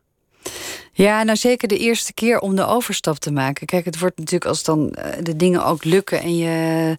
[0.93, 3.67] Ja, nou zeker de eerste keer om de overstap te maken.
[3.67, 6.99] Kijk, het wordt natuurlijk als dan eh, de dingen ook lukken en je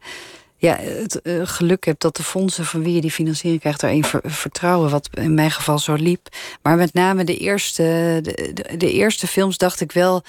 [0.57, 4.03] ja, het uh, geluk hebt dat de fondsen van wie je die financiering krijgt, daarin
[4.23, 6.27] vertrouwen, wat in mijn geval zo liep.
[6.61, 10.23] Maar met name de eerste, de, de, de, eerste films dacht ik wel.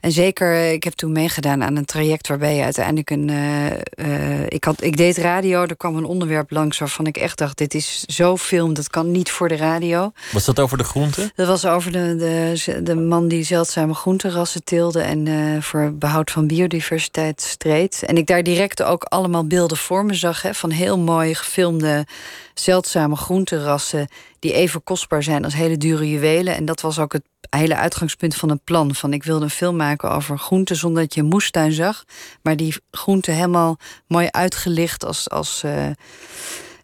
[0.00, 3.28] En zeker, ik heb toen meegedaan aan een traject waarbij je uiteindelijk een.
[3.28, 7.58] Uh, ik, had, ik deed radio, er kwam een onderwerp langs waarvan ik echt dacht:
[7.58, 10.12] dit is zo film, dat kan niet voor de radio.
[10.32, 11.32] Was dat over de groenten?
[11.34, 16.46] Dat was over de, de, de man die zeldzame groentenrassen teelde en voor behoud van
[16.46, 18.02] biodiversiteit streed.
[18.06, 20.42] En ik daar direct ook allemaal beelden beelden voor me zag.
[20.42, 22.06] Hè, van heel mooi gefilmde,
[22.54, 24.08] zeldzame groenterassen.
[24.38, 26.54] die even kostbaar zijn als hele dure juwelen.
[26.54, 28.94] En dat was ook het hele uitgangspunt van het plan.
[28.94, 32.04] Van ik wilde een film maken over groenten zonder dat je een moestuin zag.
[32.42, 35.30] Maar die groenten helemaal mooi uitgelicht als.
[35.30, 35.86] als uh,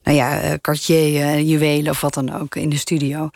[0.02, 3.30] nou ja, Cartier, uh, juwelen of wat dan ook in de studio.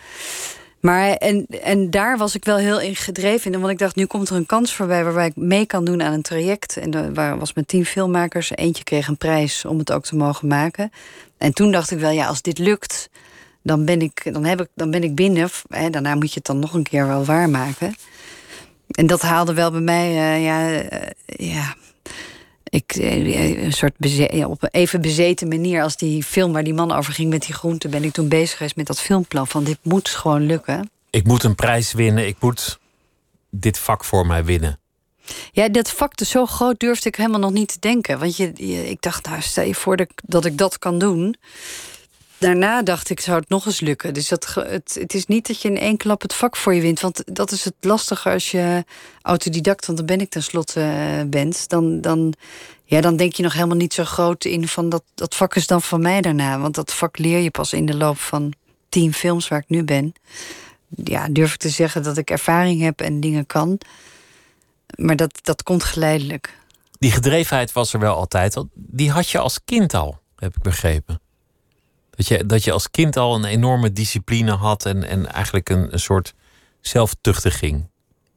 [0.86, 3.60] Maar en, en daar was ik wel heel in gedreven in.
[3.60, 6.12] Want ik dacht, nu komt er een kans voorbij waarbij ik mee kan doen aan
[6.12, 6.76] een traject.
[6.76, 8.50] En waar was met tien filmmakers.
[8.50, 10.90] Eentje kreeg een prijs om het ook te mogen maken.
[11.38, 13.10] En toen dacht ik wel, ja, als dit lukt,
[13.62, 15.50] dan ben ik, dan heb ik, dan ben ik binnen.
[15.68, 17.94] Hè, daarna moet je het dan nog een keer wel waarmaken.
[18.86, 20.80] En dat haalde wel bij mij, uh, ja, uh,
[21.26, 21.74] ja,
[22.76, 23.94] ik, eh, een soort
[24.46, 27.54] op een even bezeten manier als die film waar die man over ging met die
[27.54, 30.90] groenten, ben ik toen bezig geweest met dat filmplan van dit moet gewoon lukken.
[31.10, 32.78] Ik moet een prijs winnen, ik moet
[33.50, 34.80] dit vak voor mij winnen.
[35.52, 38.18] Ja, dat vak dus zo groot durfde ik helemaal nog niet te denken.
[38.18, 38.52] Want je,
[38.88, 41.36] ik dacht, nou, stel je voor dat, dat ik dat kan doen
[42.38, 44.14] daarna dacht ik, zou het nog eens lukken.
[44.14, 46.80] Dus dat, het, het is niet dat je in één klap het vak voor je
[46.80, 47.00] wint.
[47.00, 48.84] Want dat is het lastige als je
[49.22, 51.68] autodidact, want dan ben ik tenslotte uh, bent.
[51.68, 52.34] Dan, dan,
[52.84, 55.66] ja, dan denk je nog helemaal niet zo groot in van dat, dat vak is
[55.66, 56.58] dan van mij daarna.
[56.58, 58.52] Want dat vak leer je pas in de loop van
[58.88, 60.12] tien films waar ik nu ben.
[60.88, 63.78] Ja, durf ik te zeggen dat ik ervaring heb en dingen kan.
[64.94, 66.58] Maar dat, dat komt geleidelijk.
[66.98, 68.64] Die gedrevenheid was er wel altijd.
[68.74, 71.20] Die had je als kind al, heb ik begrepen.
[72.16, 75.92] Dat je, dat je als kind al een enorme discipline had en, en eigenlijk een,
[75.92, 76.34] een soort
[76.80, 77.88] zelftuchtiging.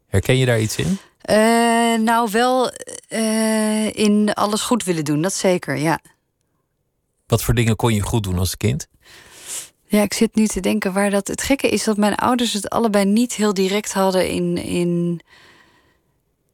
[0.07, 0.97] Herken je daar iets in?
[1.29, 2.71] Uh, nou, wel
[3.09, 5.99] uh, in alles goed willen doen, dat zeker, ja.
[7.27, 8.87] Wat voor dingen kon je goed doen als kind?
[9.85, 11.27] Ja, ik zit nu te denken waar dat.
[11.27, 14.57] Het gekke is dat mijn ouders het allebei niet heel direct hadden in.
[14.57, 15.21] in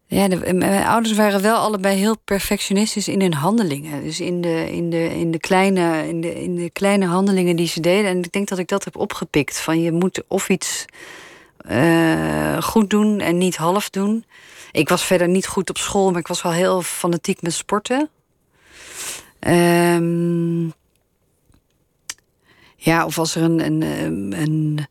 [0.07, 4.03] ja, mijn ouders waren wel allebei heel perfectionistisch in hun handelingen.
[4.03, 7.67] Dus in de, in de, in de, kleine, in de, in de kleine handelingen die
[7.67, 8.09] ze deden.
[8.09, 9.59] En ik denk dat ik dat heb opgepikt.
[9.59, 10.85] Van je moet of iets
[11.69, 14.25] uh, goed doen en niet half doen.
[14.71, 18.09] Ik was verder niet goed op school, maar ik was wel heel fanatiek met sporten.
[19.39, 20.73] Um,
[22.75, 24.87] ja, of was er een, een, een.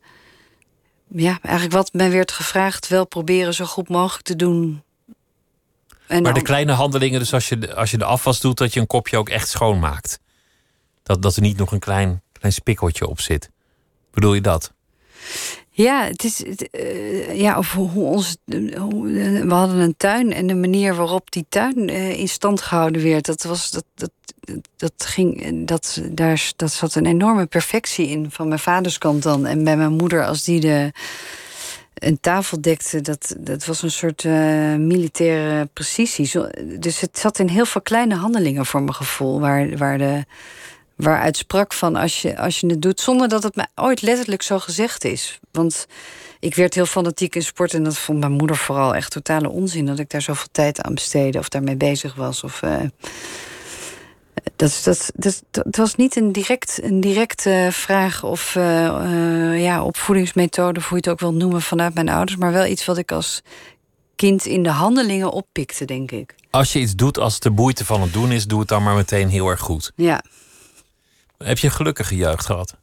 [1.07, 4.83] Ja, eigenlijk wat mij werd gevraagd, wel proberen zo goed mogelijk te doen
[6.07, 8.79] maar de kleine handelingen, dus als je, de, als je de afwas doet, dat je
[8.79, 10.19] een kopje ook echt schoonmaakt.
[11.03, 13.49] Dat, dat er niet nog een klein, klein spikkeltje op zit.
[14.11, 14.73] Bedoel je dat?
[15.69, 16.43] Ja, het is.
[16.71, 18.37] Uh, ja, of hoe ons.
[18.45, 23.25] we hadden een tuin en de manier waarop die tuin uh, in stand gehouden werd,
[23.25, 23.71] dat was.
[23.71, 24.11] Dat, dat,
[24.75, 25.67] dat ging.
[25.67, 29.45] Dat, daar, dat zat een enorme perfectie in van mijn vaders kant dan.
[29.45, 30.91] En bij mijn moeder, als die de
[31.95, 34.33] een tafel dekte, dat, dat was een soort uh,
[34.75, 36.31] militaire precisie.
[36.79, 40.25] Dus het zat in heel veel kleine handelingen voor mijn gevoel, waar, waar de,
[40.95, 44.41] waaruit sprak van als je, als je het doet, zonder dat het mij ooit letterlijk
[44.41, 45.39] zo gezegd is.
[45.51, 45.87] Want
[46.39, 49.85] ik werd heel fanatiek in sport en dat vond mijn moeder vooral echt totale onzin
[49.85, 52.43] dat ik daar zoveel tijd aan besteedde of daarmee bezig was.
[52.43, 52.75] Of, uh,
[54.55, 59.83] dat, dat, dat, dat was niet een, direct, een directe vraag of uh, uh, ja,
[59.83, 62.37] opvoedingsmethode, of hoe je het ook wil noemen, vanuit mijn ouders.
[62.37, 63.41] Maar wel iets wat ik als
[64.15, 66.35] kind in de handelingen oppikte, denk ik.
[66.49, 68.83] Als je iets doet, als het de moeite van het doen is, doe het dan
[68.83, 69.91] maar meteen heel erg goed.
[69.95, 70.23] Ja.
[71.37, 72.75] Heb je een gelukkige jeugd gehad?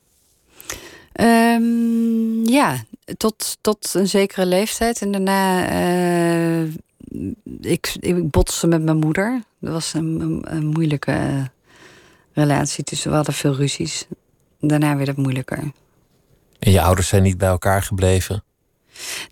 [1.21, 2.85] Um, ja,
[3.17, 5.01] tot, tot een zekere leeftijd.
[5.03, 5.73] En daarna.
[6.63, 6.75] Uh,
[7.61, 9.43] ik, ik botste met mijn moeder.
[9.61, 11.51] Dat was een, een, moeilijke
[12.33, 13.11] relatie tussen.
[13.11, 14.07] We hadden veel ruzies.
[14.61, 15.73] Daarna werd het moeilijker.
[16.59, 18.45] En je ouders zijn niet bij elkaar gebleven?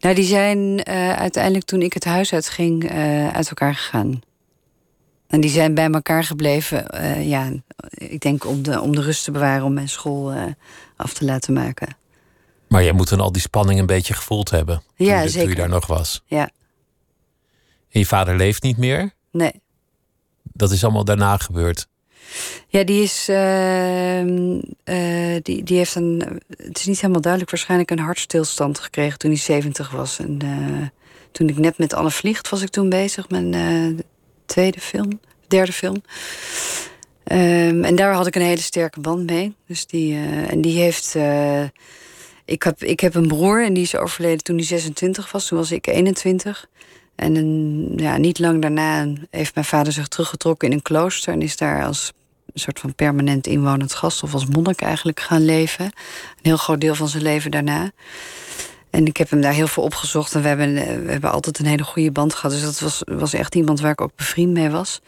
[0.01, 4.21] Nou, die zijn uh, uiteindelijk toen ik het huis uitging uh, uit elkaar gegaan.
[5.27, 7.53] En die zijn bij elkaar gebleven, uh, ja,
[7.89, 10.35] ik denk om de, om de rust te bewaren, om mijn school
[10.97, 11.97] af te laten maken.
[12.69, 14.83] Maar jij moet dan al die spanning een beetje gevoeld hebben.
[14.97, 15.41] Ja, toen, zeker.
[15.41, 16.23] Toen je daar nog was.
[16.27, 16.51] Ja.
[17.91, 19.11] En je vader leeft niet meer?
[19.31, 19.53] Nee.
[20.43, 21.89] Dat is allemaal daarna gebeurd?
[22.69, 23.29] Ja, die is.
[23.29, 26.41] Uh, uh, die, die heeft een.
[26.57, 30.19] Het is niet helemaal duidelijk, waarschijnlijk een hartstilstand gekregen toen hij 70 was.
[30.19, 30.87] En uh,
[31.33, 34.05] toen ik net met Anne Vliegt was ik toen bezig, mijn
[34.47, 36.03] tweede film, derde film.
[37.25, 39.55] Um, en daar had ik een hele sterke band mee.
[39.67, 40.17] Dus die,
[40.49, 41.17] en die heeft.
[42.45, 45.47] ik, heb, ik heb een broer en die is overleden toen hij 26 was.
[45.47, 46.69] Toen was ik 21.
[47.21, 51.57] En ja, niet lang daarna heeft mijn vader zich teruggetrokken in een klooster en is
[51.57, 52.13] daar als
[52.53, 55.85] een soort van permanent inwonend gast of als monnik eigenlijk gaan leven.
[55.85, 55.93] Een
[56.43, 57.91] heel groot deel van zijn leven daarna.
[58.91, 61.67] En ik heb hem daar heel veel opgezocht en we hebben, we hebben altijd een
[61.67, 62.51] hele goede band gehad.
[62.51, 65.01] Dus dat was, was echt iemand waar ik ook bevriend mee was.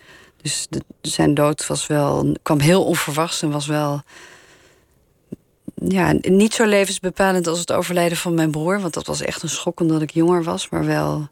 [0.43, 4.03] Dus de, zijn dood was wel, kwam heel onverwachts en was wel
[5.75, 8.81] ja, niet zo levensbepalend als het overlijden van mijn broer.
[8.81, 11.29] Want dat was echt een schok omdat ik jonger was, maar wel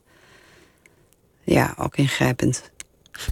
[1.52, 2.70] ja, ook ingrijpend.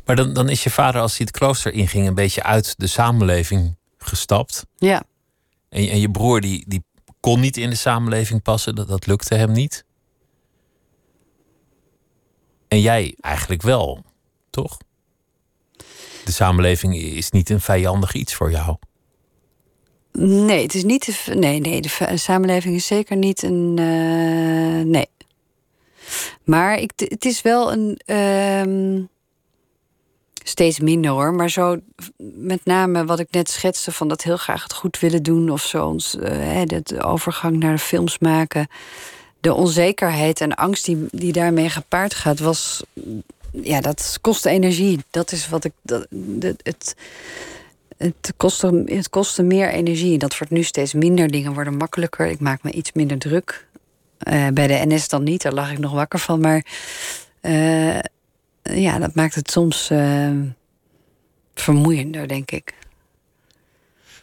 [0.04, 2.86] Maar dan, dan is je vader, als hij het klooster inging, een beetje uit de
[2.86, 4.66] samenleving gestapt.
[4.76, 5.02] Ja.
[5.68, 6.84] En, en je broer, die, die
[7.20, 9.84] kon niet in de samenleving passen, dat, dat lukte hem niet.
[12.68, 14.04] En jij eigenlijk wel,
[14.50, 14.78] toch?
[16.24, 18.76] De samenleving is niet een vijandig iets voor jou.
[20.12, 21.06] Nee, het is niet.
[21.06, 23.76] De, nee, nee, de samenleving is zeker niet een.
[23.78, 25.08] Uh, nee.
[26.44, 28.00] Maar ik, het is wel een.
[28.06, 29.04] Uh,
[30.48, 31.34] steeds minder hoor.
[31.34, 31.76] Maar zo
[32.34, 35.62] met name wat ik net schetste van dat heel graag het goed willen doen of
[35.62, 35.86] zo.
[35.86, 38.68] Ons, uh, de overgang naar de films maken.
[39.40, 42.82] De onzekerheid en angst die, die daarmee gepaard gaat, was.
[43.50, 44.98] Ja, dat kost energie.
[45.10, 45.72] Dat is wat ik.
[45.82, 46.06] Dat,
[46.62, 46.96] het,
[47.96, 50.18] het kostte, het kostte meer energie.
[50.18, 51.28] Dat wordt nu steeds minder.
[51.28, 52.26] Dingen worden makkelijker.
[52.26, 53.67] Ik maak me iets minder druk.
[54.22, 56.40] Uh, bij de NS dan niet, daar lag ik nog wakker van.
[56.40, 56.66] Maar
[57.42, 57.98] uh,
[58.62, 60.30] ja, dat maakt het soms uh,
[61.54, 62.74] vermoeiender, denk ik.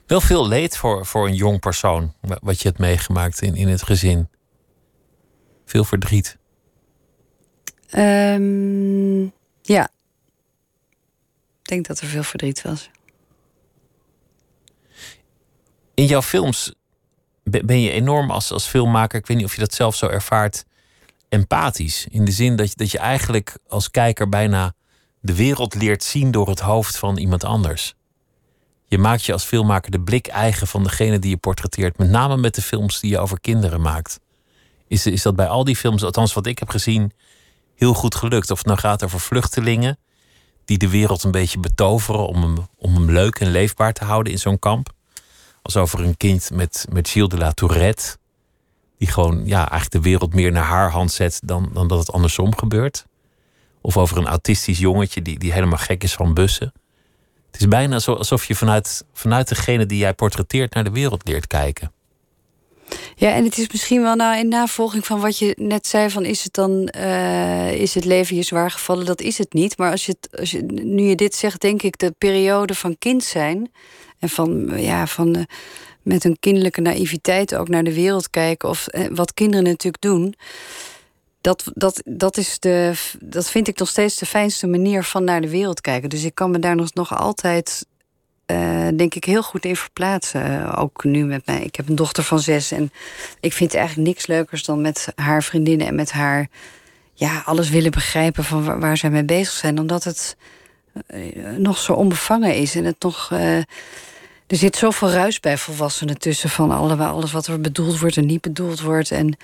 [0.06, 3.84] Wel veel leed voor, voor een jong persoon, wat je hebt meegemaakt in, in het
[3.84, 4.30] gezin.
[5.66, 6.38] Veel verdriet.
[7.98, 9.90] Um, ja.
[11.62, 12.90] Ik denk dat er veel verdriet was.
[15.94, 16.74] In jouw films
[17.46, 20.66] ben je enorm als, als filmmaker, ik weet niet of je dat zelf zo ervaart,
[21.30, 22.08] empathisch.
[22.10, 24.74] In de zin dat je, dat je eigenlijk als kijker bijna
[25.20, 27.96] de wereld leert zien door het hoofd van iemand anders.
[28.88, 31.98] Je maakt je als filmmaker de blik eigen van degene die je portretteert.
[31.98, 34.20] Met name met de films die je over kinderen maakt.
[34.88, 37.12] Is, is dat bij al die films, althans wat ik heb gezien,
[37.76, 38.52] heel goed gelukt.
[38.52, 39.98] Of het nou gaat over vluchtelingen
[40.66, 44.32] die de wereld een beetje betoveren om hem, om hem leuk en leefbaar te houden
[44.32, 44.94] in zo'n kamp.
[45.66, 48.18] Als over een kind met, met Gilles de la Tourette.
[48.98, 52.12] Die gewoon ja, eigenlijk de wereld meer naar haar hand zet dan, dan dat het
[52.12, 53.06] andersom gebeurt.
[53.82, 56.74] Of over een autistisch jongetje die, die helemaal gek is van bussen.
[57.52, 61.48] Het is bijna alsof je vanuit, vanuit degene die jij portretteert naar de wereld leert
[61.48, 61.92] kijken.
[63.16, 66.26] Ja, en het is misschien wel nou in navolging van wat je net zei: van
[66.26, 69.06] is het dan uh, is het leven je zwaar gevallen?
[69.06, 69.78] Dat is het niet.
[69.78, 72.98] Maar als je, het, als je nu je dit zegt, denk ik de periode van
[72.98, 73.72] kind zijn
[74.20, 75.48] en van ja, van
[76.06, 78.70] met een kinderlijke naïviteit ook naar de wereld kijken.
[78.70, 80.36] Of eh, wat kinderen natuurlijk doen.
[81.42, 85.42] Dat, dat, dat, is de, dat vind ik nog steeds de fijnste manier van naar
[85.42, 86.10] de wereld kijken.
[86.10, 87.86] Dus ik kan me daar nog, nog altijd,
[88.52, 90.76] uh, denk ik, heel goed in verplaatsen.
[90.76, 91.62] ook nu met mij.
[91.62, 92.92] Ik heb een dochter van zes en
[93.40, 96.50] ik vind eigenlijk niks leukers dan met haar vriendinnen en met haar
[97.14, 99.80] ja, alles willen begrijpen van waar, waar zij mee bezig zijn.
[99.80, 100.38] Omdat het
[101.58, 103.30] nog zo onbevangen is en het nog.
[103.32, 103.58] Uh,
[104.48, 108.42] er zit zoveel ruis bij volwassenen tussen van alles wat er bedoeld wordt en niet
[108.42, 109.12] bedoeld wordt.
[109.12, 109.38] En,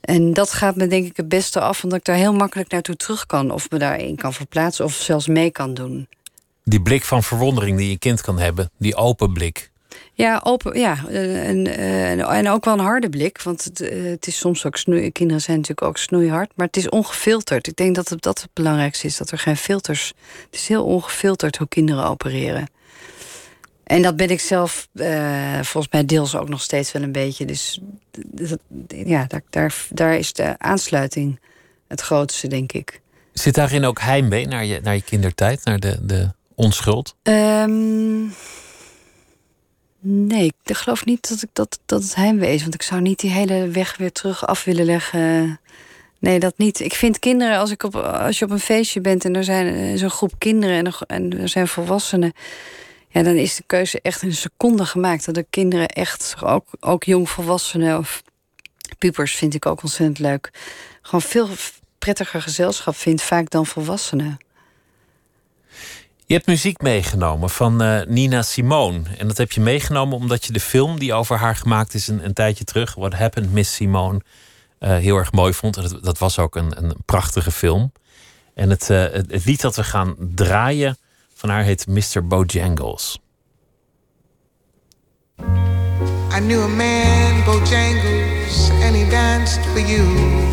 [0.00, 2.96] en dat gaat me denk ik het beste af, omdat ik daar heel makkelijk naartoe
[2.96, 3.50] terug kan.
[3.50, 6.08] Of me daarin kan verplaatsen of zelfs mee kan doen.
[6.64, 9.70] Die blik van verwondering die je kind kan hebben, die open blik.
[10.18, 11.08] Ja, open, ja.
[11.08, 11.66] En,
[12.28, 13.42] en ook wel een harde blik.
[13.42, 15.12] Want het, het is soms ook snoei.
[15.12, 16.50] Kinderen zijn natuurlijk ook snoeihard.
[16.54, 17.66] Maar het is ongefilterd.
[17.66, 19.16] Ik denk dat het, dat het belangrijkste is.
[19.16, 20.12] Dat er geen filters.
[20.44, 22.70] Het is heel ongefilterd hoe kinderen opereren.
[23.84, 27.44] En dat ben ik zelf uh, volgens mij deels ook nog steeds wel een beetje.
[27.44, 27.80] Dus
[28.88, 31.40] ja, daar, daar, daar is de aansluiting
[31.88, 33.00] het grootste, denk ik.
[33.32, 37.14] Zit daarin ook heimwee naar je, naar je kindertijd, naar de, de onschuld?
[37.22, 38.32] Um,
[40.00, 42.62] nee, ik geloof niet dat, ik dat, dat het heimwee is.
[42.62, 45.60] Want ik zou niet die hele weg weer terug af willen leggen.
[46.18, 46.80] Nee, dat niet.
[46.80, 49.98] Ik vind kinderen, als, ik op, als je op een feestje bent en er zijn
[49.98, 52.32] zo'n groep kinderen en er, en er zijn volwassenen
[53.08, 55.24] ja, dan is de keuze echt in een seconde gemaakt.
[55.24, 58.22] Dat de kinderen echt, ook, ook jongvolwassenen of
[58.98, 60.50] pubers vind ik ook ontzettend leuk.
[61.02, 61.48] Gewoon veel
[61.98, 64.38] prettiger gezelschap vindt vaak dan volwassenen.
[66.28, 69.02] Je hebt muziek meegenomen van uh, Nina Simone.
[69.18, 72.24] En dat heb je meegenomen omdat je de film die over haar gemaakt is een,
[72.24, 74.20] een tijdje terug, What Happened Miss Simone,
[74.80, 75.74] uh, heel erg mooi vond.
[75.74, 77.92] Dat, dat was ook een, een prachtige film.
[78.54, 80.98] En het, uh, het, lied dat we gaan draaien
[81.34, 82.26] van haar heet Mr.
[82.26, 83.18] Bojangles.
[86.32, 90.46] I knew a man, Bojangles, and he danced for you.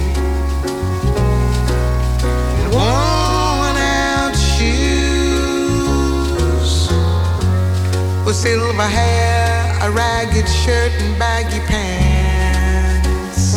[8.25, 13.53] With silver hair, a ragged shirt, and baggy pants.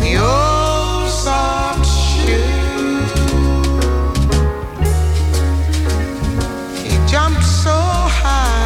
[0.00, 2.68] The old soft shoes.
[7.10, 7.78] jumped so
[8.22, 8.57] high,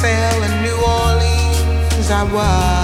[0.00, 2.79] fell in New Orleans, I was.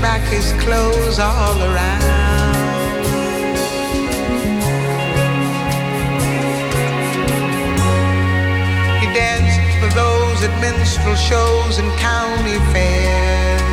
[0.00, 2.56] Back his clothes all around.
[9.00, 13.65] He danced for those at minstrel shows and county fairs.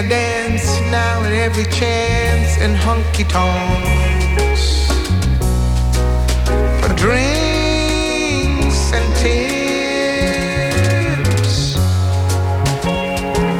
[0.00, 4.88] I dance now at every chance in honky tonks
[6.80, 9.06] for drinks and
[10.40, 11.54] tips.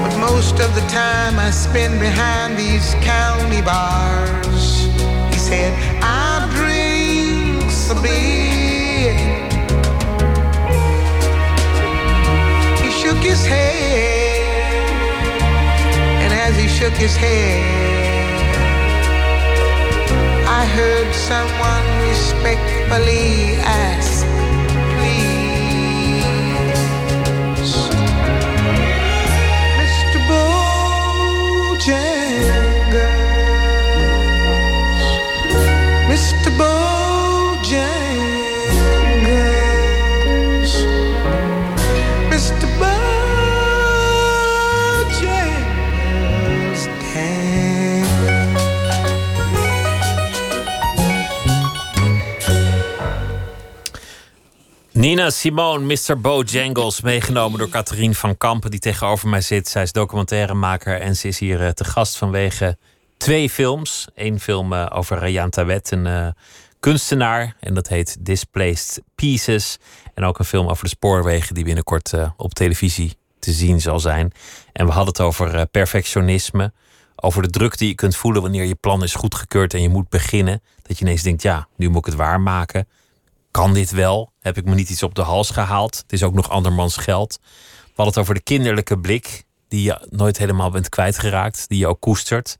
[0.02, 4.86] But most of the time I spend behind these county bars.
[5.34, 9.16] He said, I drink a bit.
[12.80, 14.19] He shook his head,
[16.80, 17.60] shook his head,
[20.48, 23.49] I heard someone respectfully
[55.20, 56.20] Nina Simone, Mr.
[56.20, 59.68] Bojangles, meegenomen door Catherine van Kampen, die tegenover mij zit.
[59.68, 62.78] Zij is documentairemaker en ze is hier eh, te gast vanwege
[63.16, 64.08] twee films.
[64.14, 66.28] Eén film eh, over Rayan Tawet, een eh,
[66.78, 69.78] kunstenaar, en dat heet Displaced Pieces.
[70.14, 74.32] En ook een film over de spoorwegen, die binnenkort op televisie te zien zal zijn.
[74.72, 76.72] En we hadden het over perfectionisme,
[77.16, 80.08] over de druk die je kunt voelen wanneer je plan is goedgekeurd en je moet
[80.08, 80.62] beginnen.
[80.82, 82.86] Dat je ineens denkt, ja, nu moet ik het waarmaken
[83.50, 84.32] kan dit wel?
[84.40, 85.96] Heb ik me niet iets op de hals gehaald?
[85.96, 87.38] Het is ook nog andermans geld.
[87.42, 91.86] We hadden het over de kinderlijke blik, die je nooit helemaal bent kwijtgeraakt, die je
[91.86, 92.58] ook koestert,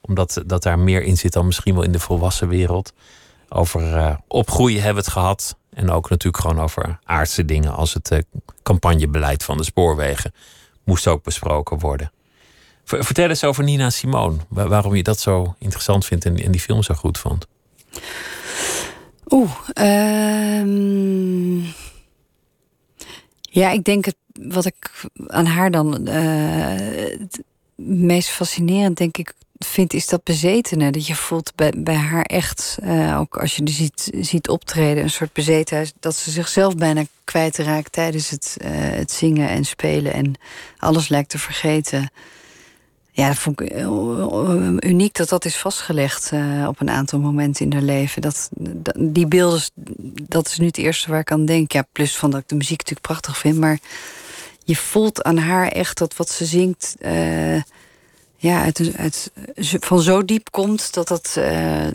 [0.00, 2.92] omdat dat daar meer in zit dan misschien wel in de volwassen wereld.
[3.48, 5.56] Over eh, opgroeien hebben we het gehad.
[5.70, 8.18] En ook natuurlijk gewoon over aardse dingen als het eh,
[8.62, 10.34] campagnebeleid van de spoorwegen.
[10.84, 12.12] moest ook besproken worden.
[12.84, 14.36] Vertel eens over Nina Simone.
[14.48, 17.46] Waarom je dat zo interessant vindt en, die film zo goed vond.
[19.34, 19.68] Oeh,
[20.60, 21.64] um,
[23.40, 26.78] ja, ik denk het, wat ik aan haar dan uh,
[27.18, 27.42] het
[27.76, 30.90] meest fascinerend, denk ik, vind, is dat bezetene.
[30.90, 35.10] Dat je voelt bij, haar echt, uh, ook als je er ziet, ziet optreden, een
[35.10, 35.94] soort bezetenheid.
[36.00, 40.12] Dat ze zichzelf bijna kwijtraakt tijdens het, uh, het zingen en spelen.
[40.12, 40.34] En
[40.78, 42.10] alles lijkt te vergeten.
[43.16, 47.64] Ja, dat vond ik eh, uniek dat dat is vastgelegd uh, op een aantal momenten
[47.64, 48.22] in haar leven.
[48.22, 49.60] Dat, dat, die beelden,
[50.22, 51.72] dat is nu het eerste waar ik aan denk.
[51.72, 53.58] Ja, plus van dat ik de muziek natuurlijk prachtig vind.
[53.58, 53.78] Maar
[54.64, 56.96] je voelt aan haar echt dat wat ze zingt...
[57.00, 57.62] Uh,
[58.36, 59.30] ja, uit, uit,
[59.80, 61.86] van zo diep komt dat dat uh,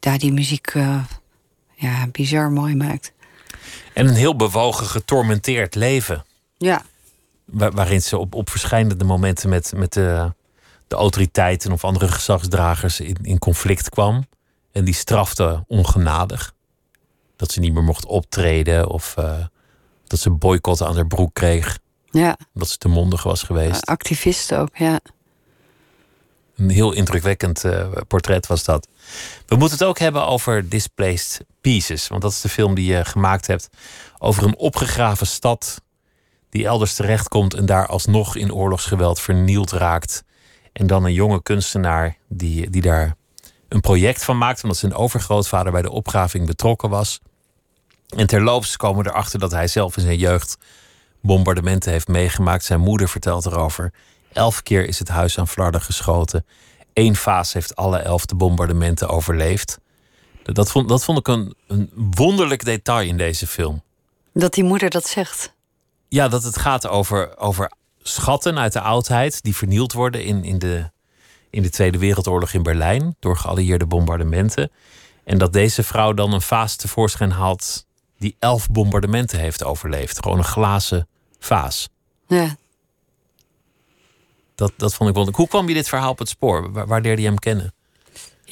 [0.00, 0.72] ja, die muziek
[1.74, 3.12] ja, bizar mooi maakt.
[3.94, 6.24] En een heel bewogen, getormenteerd leven.
[6.56, 6.82] Ja.
[7.46, 10.32] waarin ze op, op verschillende momenten met, met de
[10.92, 14.26] de autoriteiten of andere gezagsdragers in, in conflict kwam.
[14.72, 16.54] En die strafte ongenadig.
[17.36, 19.44] Dat ze niet meer mocht optreden of uh,
[20.06, 21.78] dat ze boycott aan haar broek kreeg.
[22.10, 22.36] Ja.
[22.54, 23.86] Dat ze te mondig was geweest.
[23.86, 25.00] Activist ook, ja.
[26.56, 28.88] Een heel indrukwekkend uh, portret was dat.
[29.46, 32.08] We moeten het ook hebben over Displaced Pieces.
[32.08, 33.68] Want dat is de film die je gemaakt hebt
[34.18, 35.82] over een opgegraven stad
[36.50, 40.24] die elders terechtkomt en daar alsnog in oorlogsgeweld vernield raakt.
[40.72, 43.16] En dan een jonge kunstenaar die, die daar
[43.68, 47.20] een project van maakt, omdat zijn overgrootvader bij de opgraving betrokken was.
[48.16, 50.58] En terloops komen we erachter dat hij zelf in zijn jeugd
[51.20, 52.64] bombardementen heeft meegemaakt.
[52.64, 53.92] Zijn moeder vertelt erover.
[54.32, 56.46] Elf keer is het huis aan flarden geschoten.
[56.92, 59.78] Eén vaas heeft alle elf de bombardementen overleefd.
[60.42, 63.82] Dat vond, dat vond ik een, een wonderlijk detail in deze film.
[64.32, 65.54] Dat die moeder dat zegt.
[66.08, 67.72] Ja, dat het gaat over, over
[68.02, 70.90] schatten uit de oudheid die vernield worden in, in, de,
[71.50, 74.70] in de Tweede Wereldoorlog in Berlijn door geallieerde bombardementen.
[75.24, 77.86] En dat deze vrouw dan een vaas tevoorschijn haalt
[78.18, 80.22] die elf bombardementen heeft overleefd.
[80.22, 81.88] Gewoon een glazen vaas.
[82.26, 82.56] Ja.
[84.54, 85.36] Dat, dat vond ik wonderlijk.
[85.36, 86.72] Hoe kwam je dit verhaal op het spoor?
[86.72, 87.74] Waar, waar leerde je hem kennen?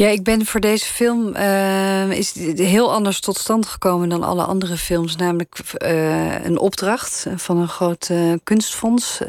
[0.00, 4.44] Ja, ik ben voor deze film uh, is heel anders tot stand gekomen dan alle
[4.44, 5.16] andere films.
[5.16, 9.20] Namelijk uh, een opdracht van een groot uh, kunstfonds.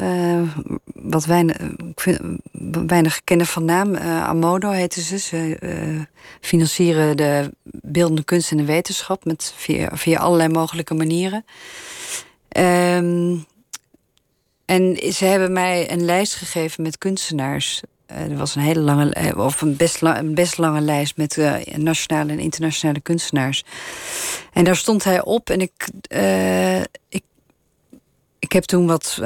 [0.94, 1.58] wat weinig,
[2.88, 3.96] weinig kennen van naam.
[3.96, 5.20] Amodo heette ze.
[5.20, 5.58] Ze
[6.42, 11.46] financieren de beeldende kunst en de wetenschap met via, allerlei mogelijke manieren.
[12.58, 13.46] Um,
[14.66, 19.14] en ze hebben mij een lijst gegeven met kunstenaars eh, er was een hele lange,
[19.14, 23.64] eh, of een best, een best lange lijst met uh, nationale en internationale kunstenaars.
[24.54, 25.90] En daar stond hij op en ik,
[27.10, 27.24] ik,
[28.40, 29.18] ik heb toen wat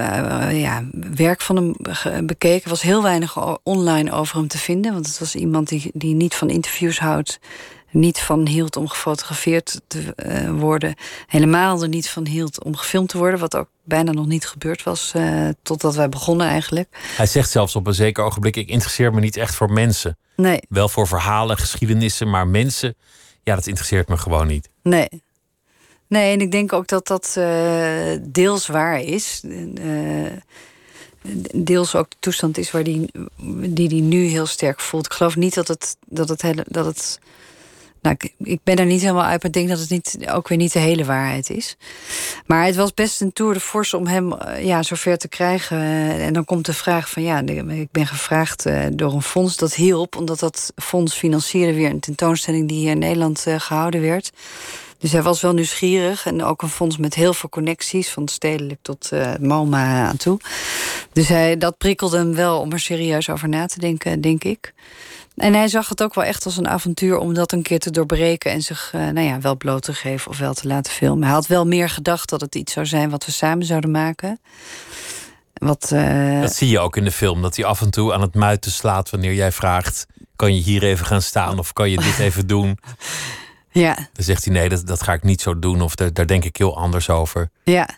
[0.52, 0.84] ja,
[1.16, 2.64] werk van hem bekeken.
[2.64, 6.16] Er was heel weinig online over hem te vinden, want het was iemand die, die
[6.16, 7.40] niet van interviews houdt
[7.96, 10.96] niet van hield om gefotografeerd te uh, worden.
[11.28, 13.40] Helemaal er niet van hield om gefilmd te worden.
[13.40, 16.98] Wat ook bijna nog niet gebeurd was uh, totdat wij begonnen eigenlijk.
[17.16, 18.56] Hij zegt zelfs op een zeker ogenblik...
[18.56, 20.18] ik interesseer me niet echt voor mensen.
[20.36, 20.60] Nee.
[20.70, 22.96] Wel voor verhalen, geschiedenissen, maar mensen...
[23.44, 24.70] ja, dat interesseert me gewoon niet.
[24.82, 25.24] Nee.
[26.08, 29.42] Nee, en ik denk ook dat dat uh, deels waar is
[31.56, 33.12] deels ook de toestand is waar die,
[33.70, 35.06] die die nu heel sterk voelt.
[35.06, 37.20] Ik geloof niet dat het, dat het, hele, dat het
[38.06, 40.58] nou, ik, ben er niet helemaal uit, maar ik denk dat het niet, ook weer
[40.58, 41.78] niet de hele waarheid is.
[42.46, 45.80] Maar het was best een tour de force om hem uh, ja, zover te krijgen.
[46.20, 49.74] en dan komt de vraag van ja, ik ben gevraagd uh, door een fonds dat
[49.74, 54.32] hielp, omdat dat fonds financierde weer een tentoonstelling die hier in Nederland uh, gehouden werd.
[54.98, 58.80] Dus hij was wel nieuwsgierig en ook een fonds met heel veel connecties, van stedelijk
[58.82, 60.40] tot MoMA aan toe.
[61.14, 64.74] Dus hij, dat prikkelde hem wel om er serieus over na te denken, denk ik.
[65.36, 67.92] En hij zag het ook wel echt als een avontuur om dat een keer te
[67.92, 71.24] doorbreken en zich uh, nou ja, wel bloot te geven of wel te laten filmen.
[71.24, 74.40] Hij had wel meer gedacht dat het iets zou zijn wat we samen zouden maken.
[75.54, 76.42] Wat, uh...
[76.42, 78.72] Dat zie je ook in de film, dat hij af en toe aan het muiten
[78.72, 80.06] slaat wanneer jij vraagt:
[80.36, 82.78] kan je hier even gaan staan of kan je dit even doen?
[83.72, 83.96] Ja.
[83.96, 86.44] Dan zegt hij: nee, dat, dat ga ik niet zo doen of daar, daar denk
[86.44, 87.50] ik heel anders over.
[87.64, 87.90] Ja.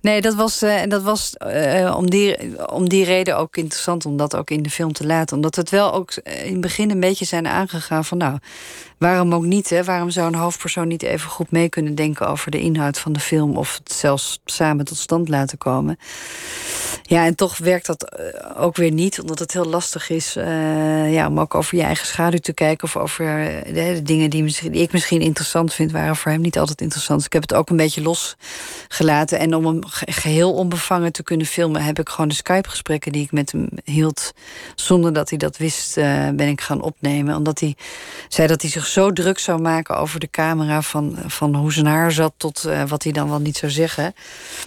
[0.00, 2.36] Nee, dat was, uh, dat was uh, om, die,
[2.70, 5.36] om die reden ook interessant om dat ook in de film te laten.
[5.36, 8.38] Omdat het wel ook in het begin een beetje zijn aangegaan van nou,
[8.98, 9.70] waarom ook niet?
[9.70, 9.84] Hè?
[9.84, 13.20] Waarom zou een hoofdpersoon niet even goed mee kunnen denken over de inhoud van de
[13.20, 15.98] film of het zelfs samen tot stand laten komen?
[17.02, 21.12] Ja, en toch werkt dat eh, ook weer niet, omdat het heel lastig is uh,
[21.12, 23.24] ja, om ook over je eigen schaduw te kijken of over
[23.64, 27.18] de, de dingen die, ik misschien interessant vind, waren voor hem niet altijd interessant.
[27.18, 29.38] Dus ik heb het ook een beetje losgelaten.
[29.38, 33.32] En om hem geheel onbevangen te kunnen filmen, heb ik gewoon de Skype-gesprekken die ik
[33.32, 34.32] met hem hield,
[34.74, 35.94] zonder dat hij dat wist,
[36.34, 37.36] ben ik gaan opnemen.
[37.36, 37.76] Omdat hij
[38.28, 41.86] zei dat hij zich zo druk zou maken over de camera, van, van hoe zijn
[41.86, 44.14] haar zat tot uh, wat hij dan wel niet zou zeggen.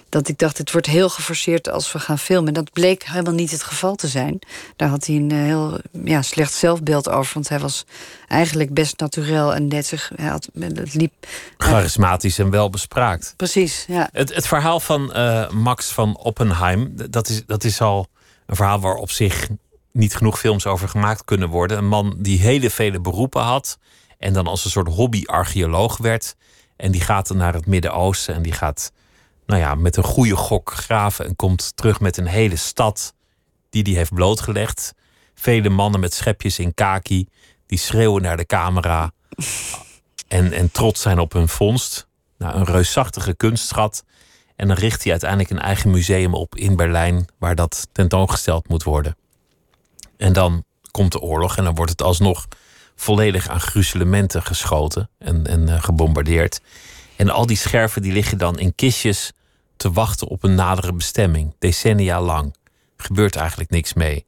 [0.10, 2.54] Dat ik dacht, het wordt heel geforceerd als we gaan filmen.
[2.54, 4.40] Dat bleek helemaal niet het geval te zijn.
[4.76, 7.34] Daar had hij een eh, heel ja, slecht zelfbeeld over.
[7.34, 7.86] Want hij was
[8.28, 9.20] eigenlijk best natuurlijk
[9.56, 10.12] en net zich.
[10.16, 11.14] Hij had, het liep.
[11.58, 13.34] Charismatisch en welbespraakt.
[13.38, 14.10] Precies, ja.
[14.12, 18.08] Het, het verhaal van uh, Max van Oppenheim, dat is, dat is al
[18.46, 19.48] een verhaal waar op zich
[19.92, 21.78] niet genoeg films over gemaakt kunnen worden.
[21.78, 23.78] Een man die hele vele beroepen had.
[24.20, 26.36] En dan als een soort hobby-archeoloog werd.
[26.76, 28.92] En die gaat dan naar het Midden-Oosten en die gaat
[29.46, 33.14] nou ja, met een goede gok graven en komt terug met een hele stad
[33.70, 34.94] die hij heeft blootgelegd.
[35.34, 37.28] Vele mannen met schepjes in kaki
[37.66, 39.12] die schreeuwen naar de camera
[40.28, 42.08] en, en trots zijn op hun vondst.
[42.38, 44.04] Nou, een reusachtige kunstschat.
[44.56, 48.84] En dan richt hij uiteindelijk een eigen museum op in Berlijn, waar dat tentoongesteld moet
[48.84, 49.18] worden.
[50.18, 52.48] En dan komt de oorlog en dan wordt het alsnog
[53.00, 56.62] volledig aan gruzelementen geschoten en, en uh, gebombardeerd.
[57.16, 59.32] En al die scherven die liggen dan in kistjes
[59.78, 62.56] te wachten op een nadere bestemming, decennia lang.
[62.98, 64.26] Gebeurt eigenlijk niks mee.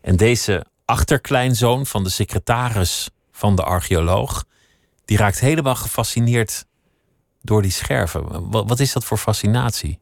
[0.00, 4.44] En deze achterkleinzoon van de secretaris van de archeoloog,
[5.04, 6.64] die raakt helemaal gefascineerd
[7.42, 8.50] door die scherven.
[8.50, 9.98] Wat, is dat voor fascinatie?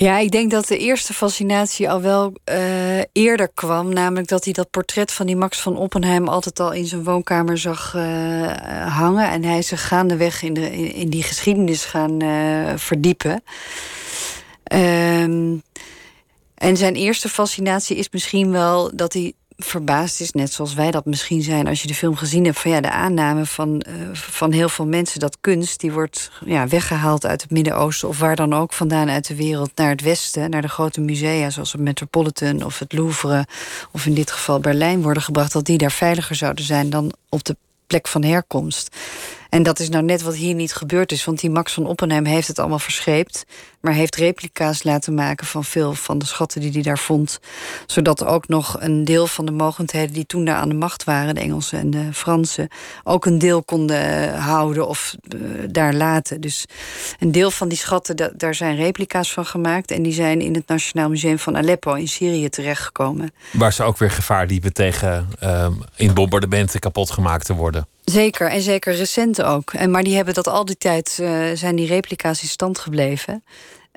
[0.00, 3.92] Ja, ik denk dat de eerste fascinatie al wel uh, eerder kwam.
[3.92, 7.58] Namelijk dat hij dat portret van die Max van Oppenheim altijd al in zijn woonkamer
[7.58, 8.02] zag uh,
[8.96, 9.30] hangen.
[9.30, 13.42] En hij zich gaandeweg in, de, in, die geschiedenis gaan uh, verdiepen.
[14.62, 15.56] Ehm,
[16.54, 19.32] en zijn eerste fascinatie is misschien wel dat hij
[19.64, 22.70] verbaasd is, net zoals wij dat misschien zijn als je de film gezien hebt, van
[22.70, 27.26] ja, de aanname van, uh, van heel veel mensen dat kunst die wordt ja, weggehaald
[27.26, 30.62] uit het Midden-Oosten of waar dan ook vandaan uit de wereld naar het Westen, naar
[30.62, 33.46] de grote musea zoals het Metropolitan of het Louvre
[33.92, 37.44] of in dit geval Berlijn worden gebracht, dat die daar veiliger zouden zijn dan op
[37.44, 37.56] de
[37.86, 38.96] plek van herkomst.
[39.50, 41.24] En dat is nou net wat hier niet gebeurd is.
[41.24, 43.44] Want die Max van Oppenheim heeft het allemaal verscheept.
[43.80, 47.40] Maar heeft replica's laten maken van veel van de schatten die hij daar vond.
[47.86, 51.34] Zodat ook nog een deel van de mogendheden die toen daar aan de macht waren,
[51.34, 52.68] de Engelsen en de Fransen,
[53.04, 55.40] ook een deel konden houden of uh,
[55.70, 56.40] daar laten.
[56.40, 56.64] Dus
[57.18, 59.90] een deel van die schatten, daar zijn replica's van gemaakt.
[59.90, 63.32] En die zijn in het Nationaal Museum van Aleppo in Syrië terechtgekomen.
[63.52, 67.86] Waar ze ook weer gevaar liepen tegen uh, in bombardementen kapot gemaakt te worden.
[68.10, 69.72] Zeker, en zeker recent ook.
[69.72, 73.44] En, maar die hebben dat al die tijd, uh, zijn die replica's in stand gebleven.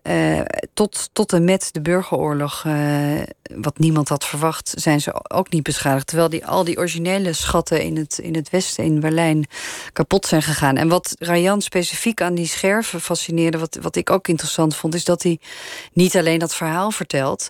[0.10, 0.41] Uh,
[0.74, 3.22] tot, tot en met de burgeroorlog, uh,
[3.56, 6.08] wat niemand had verwacht, zijn ze ook niet beschadigd.
[6.08, 9.45] Terwijl die, al die originele schatten in het, in het Westen, in Berlijn,
[9.93, 10.78] kapot zijn gegaan.
[10.78, 15.04] En wat Rayan specifiek aan die scherven fascineerde, wat, wat ik ook interessant vond, is
[15.04, 15.39] dat hij
[15.93, 17.49] niet alleen dat verhaal vertelt,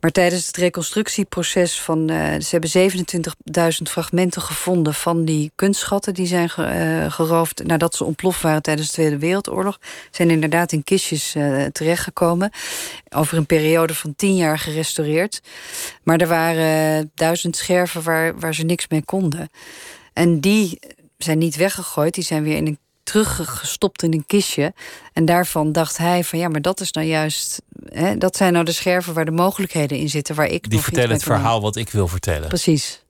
[0.00, 2.10] maar tijdens het reconstructieproces van.
[2.10, 2.90] Uh, ze hebben
[3.70, 8.86] 27.000 fragmenten gevonden van die kunstschatten die zijn ge, geroofd nadat ze ontploft waren tijdens
[8.86, 9.78] de Tweede Wereldoorlog.
[10.10, 11.32] Zijn inderdaad in kistjes
[11.72, 12.50] terecht terechtgekomen.
[13.08, 15.40] Over een periode van tien jaar gerestaureerd.
[16.02, 19.50] Maar er waren duizend scherven waar, waar ze niks mee konden.
[20.12, 20.78] En die
[21.18, 24.74] zijn niet weggegooid, die zijn weer in een teruggestopt in een kistje.
[25.12, 27.62] En daarvan dacht hij van ja, maar dat is nou juist...
[27.84, 30.34] Hè, dat zijn nou de scherven waar de mogelijkheden in zitten...
[30.34, 32.48] waar ik Die vertellen het verhaal wat ik wil vertellen.
[32.48, 33.04] Precies.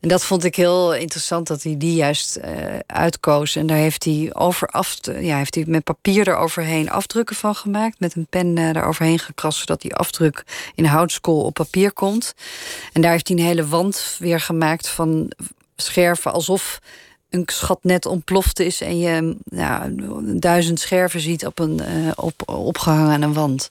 [0.00, 3.56] En dat vond ik heel interessant dat hij die juist uh, uitkoos.
[3.56, 8.00] En daar heeft hij, over af, ja, heeft hij met papier eroverheen afdrukken van gemaakt.
[8.00, 10.44] Met een pen uh, eroverheen gekrast, zodat die afdruk
[10.74, 12.34] in houtskool op papier komt.
[12.92, 15.32] En daar heeft hij een hele wand weer gemaakt van
[15.76, 16.80] scherven, alsof
[17.30, 19.36] een schat net ontploft is en je
[20.38, 23.70] duizend scherven ziet op een, uh, op, opgehangen aan een wand.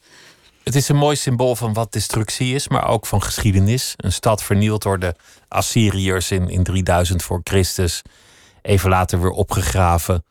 [0.70, 3.94] Het is een mooi symbool van wat destructie is, maar ook van geschiedenis.
[3.98, 5.16] Een stad vernield door de
[5.48, 8.02] Assyriërs in, in 3000 voor Christus.
[8.62, 10.26] Even later weer opgegraven.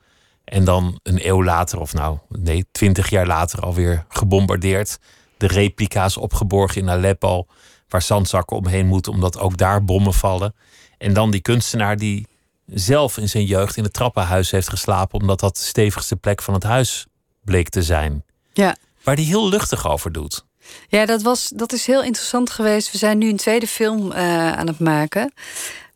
[0.44, 4.98] En dan een eeuw later, of nou, nee, twintig jaar later alweer gebombardeerd.
[5.36, 7.46] De replica's opgeborgen in Aleppo,
[7.88, 10.54] waar zandzakken omheen moeten, omdat ook daar bommen vallen.
[10.98, 12.26] En dan die kunstenaar die
[12.66, 16.54] zelf in zijn jeugd in het trappenhuis heeft geslapen, omdat dat de stevigste plek van
[16.54, 17.06] het huis
[17.44, 18.24] bleek te zijn.
[18.52, 18.76] Ja
[19.08, 20.44] waar hij heel luchtig over doet.
[20.88, 22.92] Ja, dat, was, dat is heel interessant geweest.
[22.92, 25.32] We zijn nu een tweede film uh, aan het maken.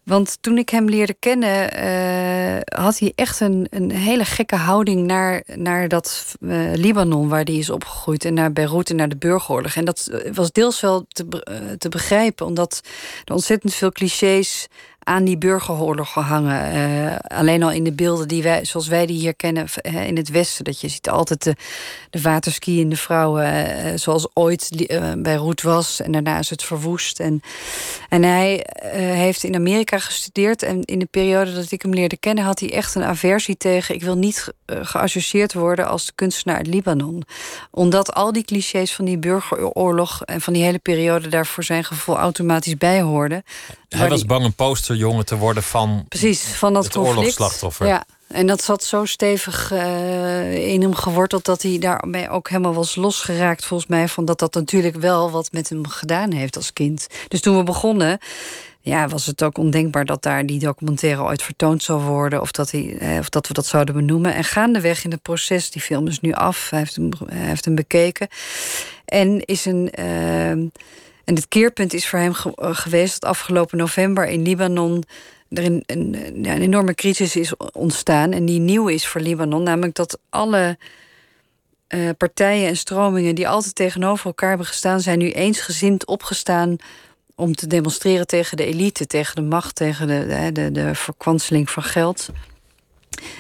[0.05, 5.07] Want toen ik hem leerde kennen, uh, had hij echt een, een hele gekke houding
[5.07, 8.25] naar, naar dat uh, Libanon waar hij is opgegroeid.
[8.25, 9.75] En naar Beirut en naar de burgeroorlog.
[9.75, 12.81] En dat was deels wel te, te begrijpen, omdat
[13.25, 14.69] er ontzettend veel clichés
[15.05, 16.77] aan die burgeroorlog gehangen.
[16.77, 20.17] Uh, alleen al in de beelden die wij, zoals wij die hier kennen uh, in
[20.17, 20.65] het Westen.
[20.65, 21.57] Dat je ziet altijd de,
[22.11, 24.87] de waterskiënde vrouwen uh, zoals ooit
[25.19, 26.01] bij Roet was.
[26.01, 27.21] En daarna is het verwoest.
[27.21, 27.43] En,
[28.09, 30.63] en hij heeft in Amerika gestudeerd.
[30.63, 33.95] En in de periode dat ik hem leerde kennen had hij echt een aversie tegen...
[33.95, 37.23] ik wil niet geassocieerd worden als de kunstenaar uit Libanon.
[37.71, 40.23] Omdat al die clichés van die burgeroorlog...
[40.25, 43.01] en van die hele periode daar voor zijn gevoel automatisch bij
[43.97, 47.17] Hij was bang een posterjongen te worden van, Precies, van dat het conflict.
[47.17, 47.87] oorlogsslachtoffer.
[47.87, 52.75] Ja, en dat zat zo stevig uh, in hem geworteld dat hij daarmee ook helemaal
[52.75, 56.73] was losgeraakt, volgens mij, van dat dat natuurlijk wel wat met hem gedaan heeft als
[56.73, 57.07] kind.
[57.29, 58.19] Dus toen we begonnen.
[58.85, 62.41] Ja, was het ook ondenkbaar dat daar die documentaire ooit vertoond zou worden.
[62.41, 64.35] Of dat, hij, eh, of dat we dat zouden benoemen.
[64.35, 66.71] En gaandeweg in het proces, die film is nu af.
[66.71, 68.29] Hij heeft hem, hij heeft hem bekeken.
[69.05, 69.93] En is een.
[69.99, 70.67] Uh,
[71.25, 75.05] en het keerpunt is voor hem geweest dat afgelopen november in Libanon
[75.49, 78.33] er een, een, enorme crisis is ontstaan.
[78.33, 79.63] En die nieuw is voor Libanon.
[79.63, 80.79] Namelijk dat alle
[81.89, 86.77] uh, partijen en stromingen die altijd tegenover elkaar hebben gestaan, zijn nu eensgezind opgestaan
[87.35, 91.71] om te demonstreren tegen de elite, tegen de macht, tegen de, de, de, de verkwanseling
[91.71, 92.29] van geld.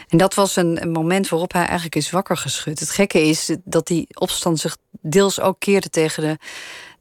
[0.08, 2.80] En dat was een, een, moment waarop hij eigenlijk is wakker geschud.
[2.80, 6.38] Het gekke is dat die opstand zich deels ook keerde tegen de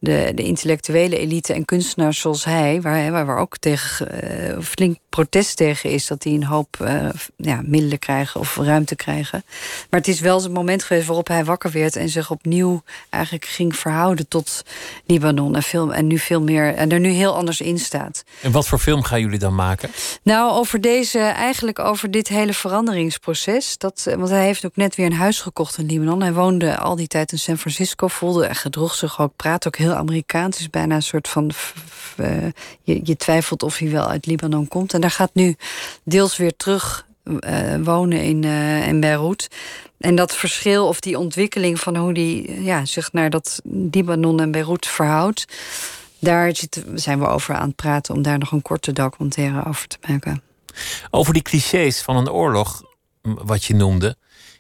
[0.02, 4.08] de, de intellectuele elite en kunstenaars zoals hij, waar, waar, waar ook tegen,
[4.58, 8.95] uh, flink protest tegen is dat die een hoop uh, ja, middelen krijgen of ruimte
[8.95, 9.43] krijgen.
[9.89, 13.45] Maar het is wel het moment geweest waarop hij wakker werd en zich opnieuw eigenlijk
[13.45, 14.62] ging verhouden tot
[15.06, 18.24] Libanon en, veel, en nu veel meer en er nu heel anders in staat.
[18.41, 19.89] En wat voor film gaan jullie dan maken?
[20.24, 23.78] Nou, over deze, eigenlijk over dit hele veranderingsproces.
[23.78, 26.22] Dat, want hij heeft ook net weer een huis gekocht in Libanon.
[26.22, 29.78] Hij woonde al die tijd in San Francisco, voelde en gedroeg zich ook, praat ook
[29.78, 30.60] heel Amerikaans.
[30.60, 31.52] is bijna een soort van.
[32.18, 32.28] Uh,
[32.82, 34.94] je, je, twijfelt of hij wel uit Libanon komt.
[34.94, 35.56] En daar gaat nu
[36.04, 39.48] deels weer terug uh, wonen in, uh, in Beirut.
[40.00, 43.62] En dat verschil of die ontwikkeling van hoe die ja, zich naar dat
[43.92, 45.46] Libanon en Beirut verhoudt.
[46.20, 46.54] Daar
[46.96, 50.42] zijn we over aan het praten om daar nog een korte documentaire over te maken.
[51.10, 52.84] Over die clichés van een oorlog,
[53.22, 54.16] wat je noemde.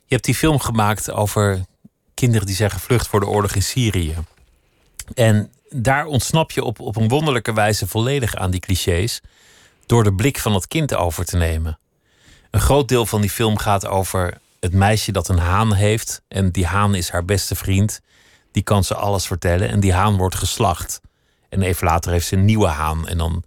[0.05, 1.65] Je hebt die film gemaakt over
[2.13, 4.15] kinderen die zijn gevlucht voor de oorlog in Syrië.
[5.13, 9.21] En daar ontsnap je op, op een wonderlijke wijze volledig aan die clichés.
[9.85, 11.79] door de blik van het kind over te nemen.
[12.51, 16.21] Een groot deel van die film gaat over het meisje dat een haan heeft.
[16.27, 18.01] En die haan is haar beste vriend.
[18.51, 19.69] Die kan ze alles vertellen.
[19.69, 21.01] En die haan wordt geslacht.
[21.49, 23.07] En even later heeft ze een nieuwe haan.
[23.07, 23.43] En dan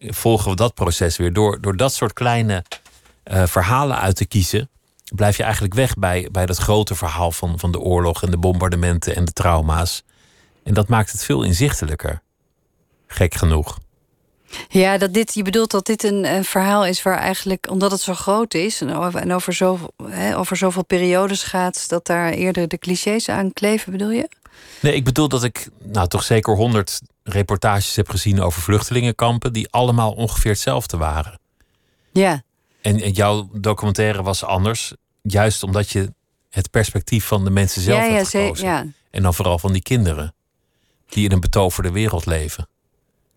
[0.00, 1.32] volgen we dat proces weer.
[1.32, 2.64] Door, door dat soort kleine
[3.24, 4.70] uh, verhalen uit te kiezen.
[5.14, 8.38] blijf je eigenlijk weg bij, bij dat grote verhaal van, van de oorlog en de
[8.38, 10.02] bombardementen en de trauma's.
[10.66, 12.22] En dat maakt het veel inzichtelijker.
[13.06, 13.78] Gek genoeg.
[14.68, 18.00] Ja, dat dit, je bedoelt dat dit een, een verhaal is waar eigenlijk, omdat het
[18.00, 22.30] zo groot is en over, en over, zoveel, hè, over zoveel periodes gaat, dat daar
[22.30, 24.28] eerder de clichés aan kleven, bedoel je?
[24.80, 29.68] Nee, ik bedoel dat ik nou toch zeker honderd reportages heb gezien over vluchtelingenkampen, die
[29.70, 31.38] allemaal ongeveer hetzelfde waren.
[32.12, 32.42] Ja.
[32.80, 36.12] En, en jouw documentaire was anders, juist omdat je
[36.50, 38.66] het perspectief van de mensen zelf ja, hebt gekozen.
[38.66, 38.86] Ja.
[39.10, 40.34] En dan vooral van die kinderen
[41.08, 42.68] die in een betoverde wereld leven?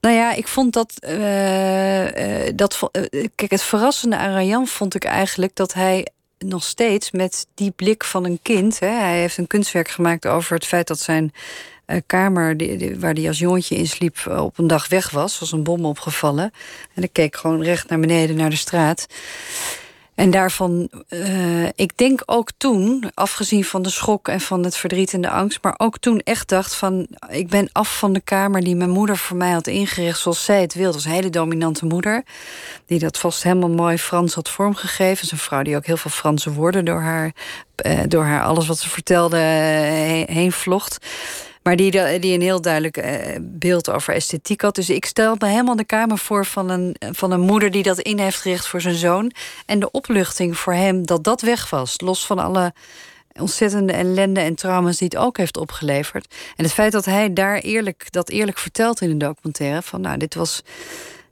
[0.02, 0.94] Nou ja, ik vond dat.
[1.02, 6.08] Uh, uh, dat uh, kijk, het verrassende aan Rayan vond ik eigenlijk dat hij
[6.38, 8.80] nog steeds met die blik van een kind.
[8.80, 11.34] Hè, hij heeft een kunstwerk gemaakt over het feit dat zijn
[12.06, 15.40] kamer, die, waar hij als jongetje in sliep, op een dag weg was.
[15.40, 16.52] was een bom opgevallen.
[16.94, 19.06] En ik keek gewoon recht naar beneden naar de straat.
[20.20, 25.14] En daarvan, uh, ik denk ook toen, afgezien van de schok en van het verdriet
[25.14, 28.62] en de angst, maar ook toen echt dacht van, ik ben af van de kamer
[28.62, 30.98] die mijn moeder voor mij had ingericht zoals zij het wilde.
[30.98, 32.24] Een hele dominante moeder,
[32.86, 35.16] die dat vast helemaal mooi Frans had vormgegeven.
[35.16, 37.32] Dat is een vrouw die ook heel veel Franse woorden door haar,
[37.86, 40.98] uh, door haar alles wat ze vertelde uh, heen vlocht.
[41.64, 44.76] Maar die, die een heel duidelijk eh, beeld over esthetiek had.
[44.76, 48.00] Dus ik stel me helemaal de kamer voor van een, van een moeder die dat
[48.00, 49.32] in heeft gericht voor zijn zoon.
[49.66, 52.02] En de opluchting voor hem dat dat weg was.
[52.02, 52.74] Los van alle
[53.40, 56.36] ontzettende ellende en trauma's die het ook heeft opgeleverd.
[56.56, 60.18] En het feit dat hij daar eerlijk, dat eerlijk vertelt in de documentaire: van nou,
[60.18, 60.62] dit was,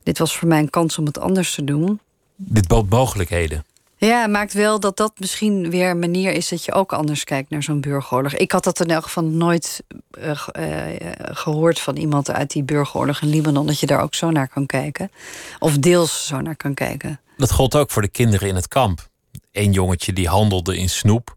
[0.03, 1.99] dit was voor mij een kans om het anders te doen.
[2.35, 3.65] Dit bood mogelijkheden.
[3.99, 7.49] Ja, maakt wel dat dat misschien weer een manier is dat je ook anders kijkt
[7.49, 8.33] naar zo'n burgeroorlog.
[8.33, 9.83] Ik had dat in elk geval nooit
[10.19, 14.31] uh, uh, gehoord van iemand uit die burgeroorlog in Libanon, dat je daar ook zo
[14.31, 15.11] naar kan kijken.
[15.59, 17.19] Of deels zo naar kan kijken.
[17.37, 19.09] Dat gold ook voor de kinderen in het kamp.
[19.51, 21.35] Eén jongetje die handelde in snoep.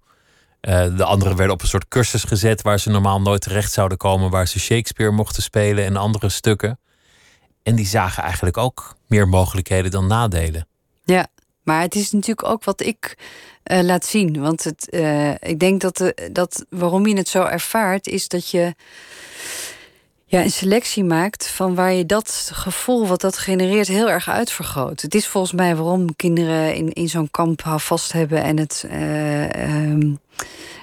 [0.61, 3.99] Uh, de anderen werden op een soort cursus gezet waar ze normaal nooit terecht zouden
[3.99, 6.79] komen, waar ze Shakespeare mochten spelen en andere stukken.
[7.63, 10.67] En die zagen eigenlijk ook meer mogelijkheden dan nadelen.
[11.05, 11.27] Ja,
[11.63, 13.17] maar het is natuurlijk ook wat ik
[13.73, 14.41] uh, laat zien.
[14.41, 18.51] Want het, uh, ik denk dat, de, dat waarom je het zo ervaart, is dat
[18.51, 18.75] je
[20.31, 25.01] ja, een selectie maakt van waar je dat gevoel wat dat genereert heel erg uitvergroot.
[25.01, 28.85] Het is volgens mij waarom kinderen in, in zo'n kamp vast hebben en het.
[28.91, 30.19] Uh, um,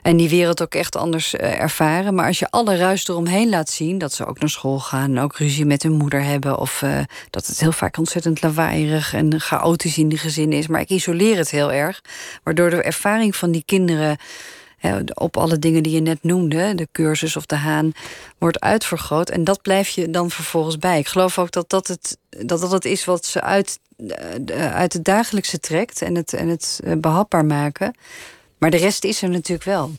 [0.02, 2.16] en die wereld ook echt anders uh, ervaren.
[2.16, 5.20] Maar als je alle ruis eromheen laat zien, dat ze ook naar school gaan en
[5.20, 9.40] ook ruzie met hun moeder hebben, of uh, dat het heel vaak ontzettend lawaaierig en
[9.40, 10.68] chaotisch in de gezin is.
[10.68, 12.02] Maar ik isoleer het heel erg,
[12.44, 14.18] waardoor de ervaring van die kinderen
[15.14, 17.92] op alle dingen die je net noemde, de cursus of de haan,
[18.38, 19.30] wordt uitvergroot.
[19.30, 21.00] En dat blijf je dan vervolgens bij.
[21.00, 23.80] Ik geloof ook dat dat het, dat dat het is wat ze uit,
[24.46, 27.96] eh, uit het dagelijkse trekt en het, en het eh, behapbaar maken.
[28.58, 29.92] Maar de rest is er natuurlijk wel.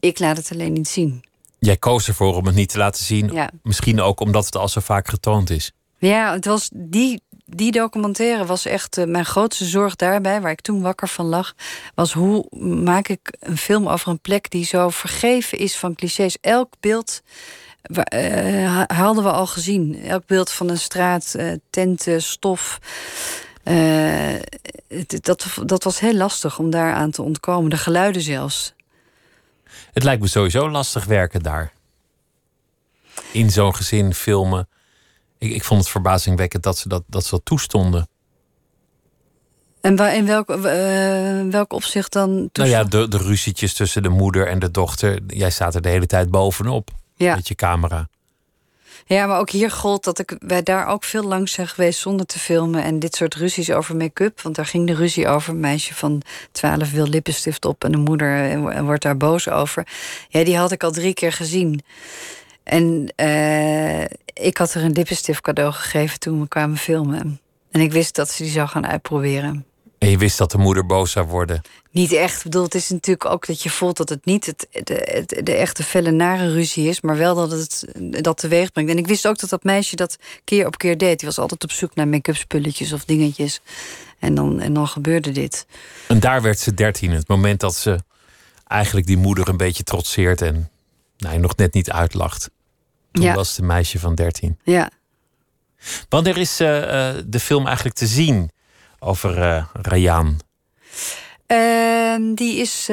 [0.00, 1.24] Ik laat het alleen niet zien.
[1.58, 3.32] Jij koos ervoor om het niet te laten zien.
[3.32, 3.50] Ja.
[3.62, 5.72] Misschien ook omdat het al zo vaak getoond is.
[5.98, 7.22] Ja, het was die
[7.56, 11.54] die documentaire was echt uh, mijn grootste zorg daarbij, waar ik toen wakker van lag,
[11.94, 16.36] was hoe maak ik een film over een plek die zo vergeven is van clichés.
[16.40, 17.22] Elk beeld
[18.14, 20.02] uh, hadden we al gezien.
[20.02, 22.78] Elk beeld van een straat, uh, tenten, stof.
[25.20, 27.70] dat, dat was heel lastig om daaraan te ontkomen.
[27.70, 28.74] De geluiden zelfs.
[29.92, 31.72] Het lijkt me sowieso lastig werken daar.
[33.32, 34.68] In zo'n gezin filmen
[35.40, 38.08] ik, ik vond het verbazingwekkend dat ze dat, dat ze dat toestonden.
[39.80, 40.60] En waar, in welk, uh,
[41.50, 42.28] welk opzicht dan?
[42.28, 42.56] Toestand?
[42.56, 45.20] Nou ja, de, de ruzietjes tussen de moeder en de dochter.
[45.26, 47.34] Jij staat er de hele tijd bovenop ja.
[47.34, 48.08] met je camera.
[49.06, 52.26] Ja, maar ook hier gold dat ik wij daar ook veel langs zijn geweest zonder
[52.26, 52.82] te filmen.
[52.82, 54.40] En dit soort ruzies over make-up.
[54.40, 55.52] Want daar ging de ruzie over.
[55.52, 56.22] Een meisje van
[56.52, 59.86] 12 wil lippenstift op en de moeder en wordt daar boos over.
[60.28, 61.82] Ja, die had ik al drie keer gezien.
[62.62, 64.04] En uh,
[64.40, 67.40] ik had er een lippenstift cadeau gegeven toen we kwamen filmen.
[67.70, 69.64] En ik wist dat ze die zou gaan uitproberen.
[69.98, 71.60] En je wist dat de moeder boos zou worden?
[71.90, 72.36] Niet echt.
[72.36, 75.42] Ik bedoel, het is natuurlijk ook dat je voelt dat het niet het, de, de,
[75.42, 77.84] de echte felle nare ruzie is, maar wel dat het
[78.24, 78.90] dat teweeg brengt.
[78.90, 81.18] En ik wist ook dat dat meisje dat keer op keer deed.
[81.18, 83.60] Die was altijd op zoek naar make-up spulletjes of dingetjes.
[84.18, 85.66] En dan, en dan gebeurde dit.
[86.08, 87.10] En daar werd ze dertien.
[87.10, 87.98] Het moment dat ze
[88.66, 90.70] eigenlijk die moeder een beetje trotseert en
[91.16, 92.50] nou, nog net niet uitlacht.
[93.12, 93.34] Toen ja.
[93.34, 94.58] was het een meisje van 13.
[94.62, 94.90] Ja.
[96.08, 96.68] Wanneer is uh,
[97.26, 98.50] de film eigenlijk te zien
[98.98, 99.64] over uh?
[101.46, 102.90] Uh, die is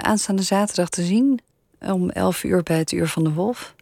[0.00, 1.40] aanstaande zaterdag te zien.
[1.80, 3.74] Om 11 uur bij het Uur van de Wolf.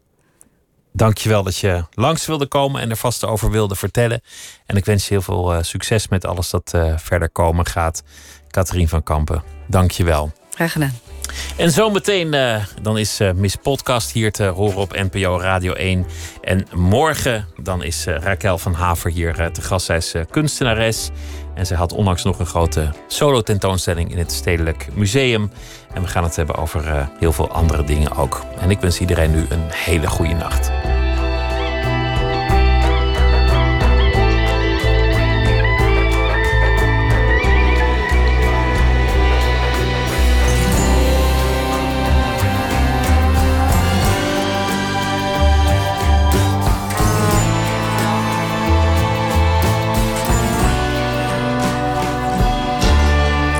[0.92, 4.20] Dankjewel dat je langs wilde komen en er vast over wilde vertellen.
[4.66, 8.02] En ik wens je heel veel succes met alles dat verder komen gaat.
[8.48, 10.32] Katrien van Kampen, dankjewel.
[10.50, 11.15] Graag gedaan.
[11.56, 16.06] En zometeen uh, dan is uh, Miss Podcast hier te horen op NPO Radio 1.
[16.40, 19.86] En morgen dan is uh, Raquel van Haver hier te gast.
[19.86, 21.10] Zij is kunstenares.
[21.54, 25.50] En zij had onlangs nog een grote solo tentoonstelling in het Stedelijk Museum.
[25.94, 28.44] En we gaan het hebben over heel veel andere dingen ook.
[28.60, 30.70] En ik wens iedereen nu een hele goede nacht.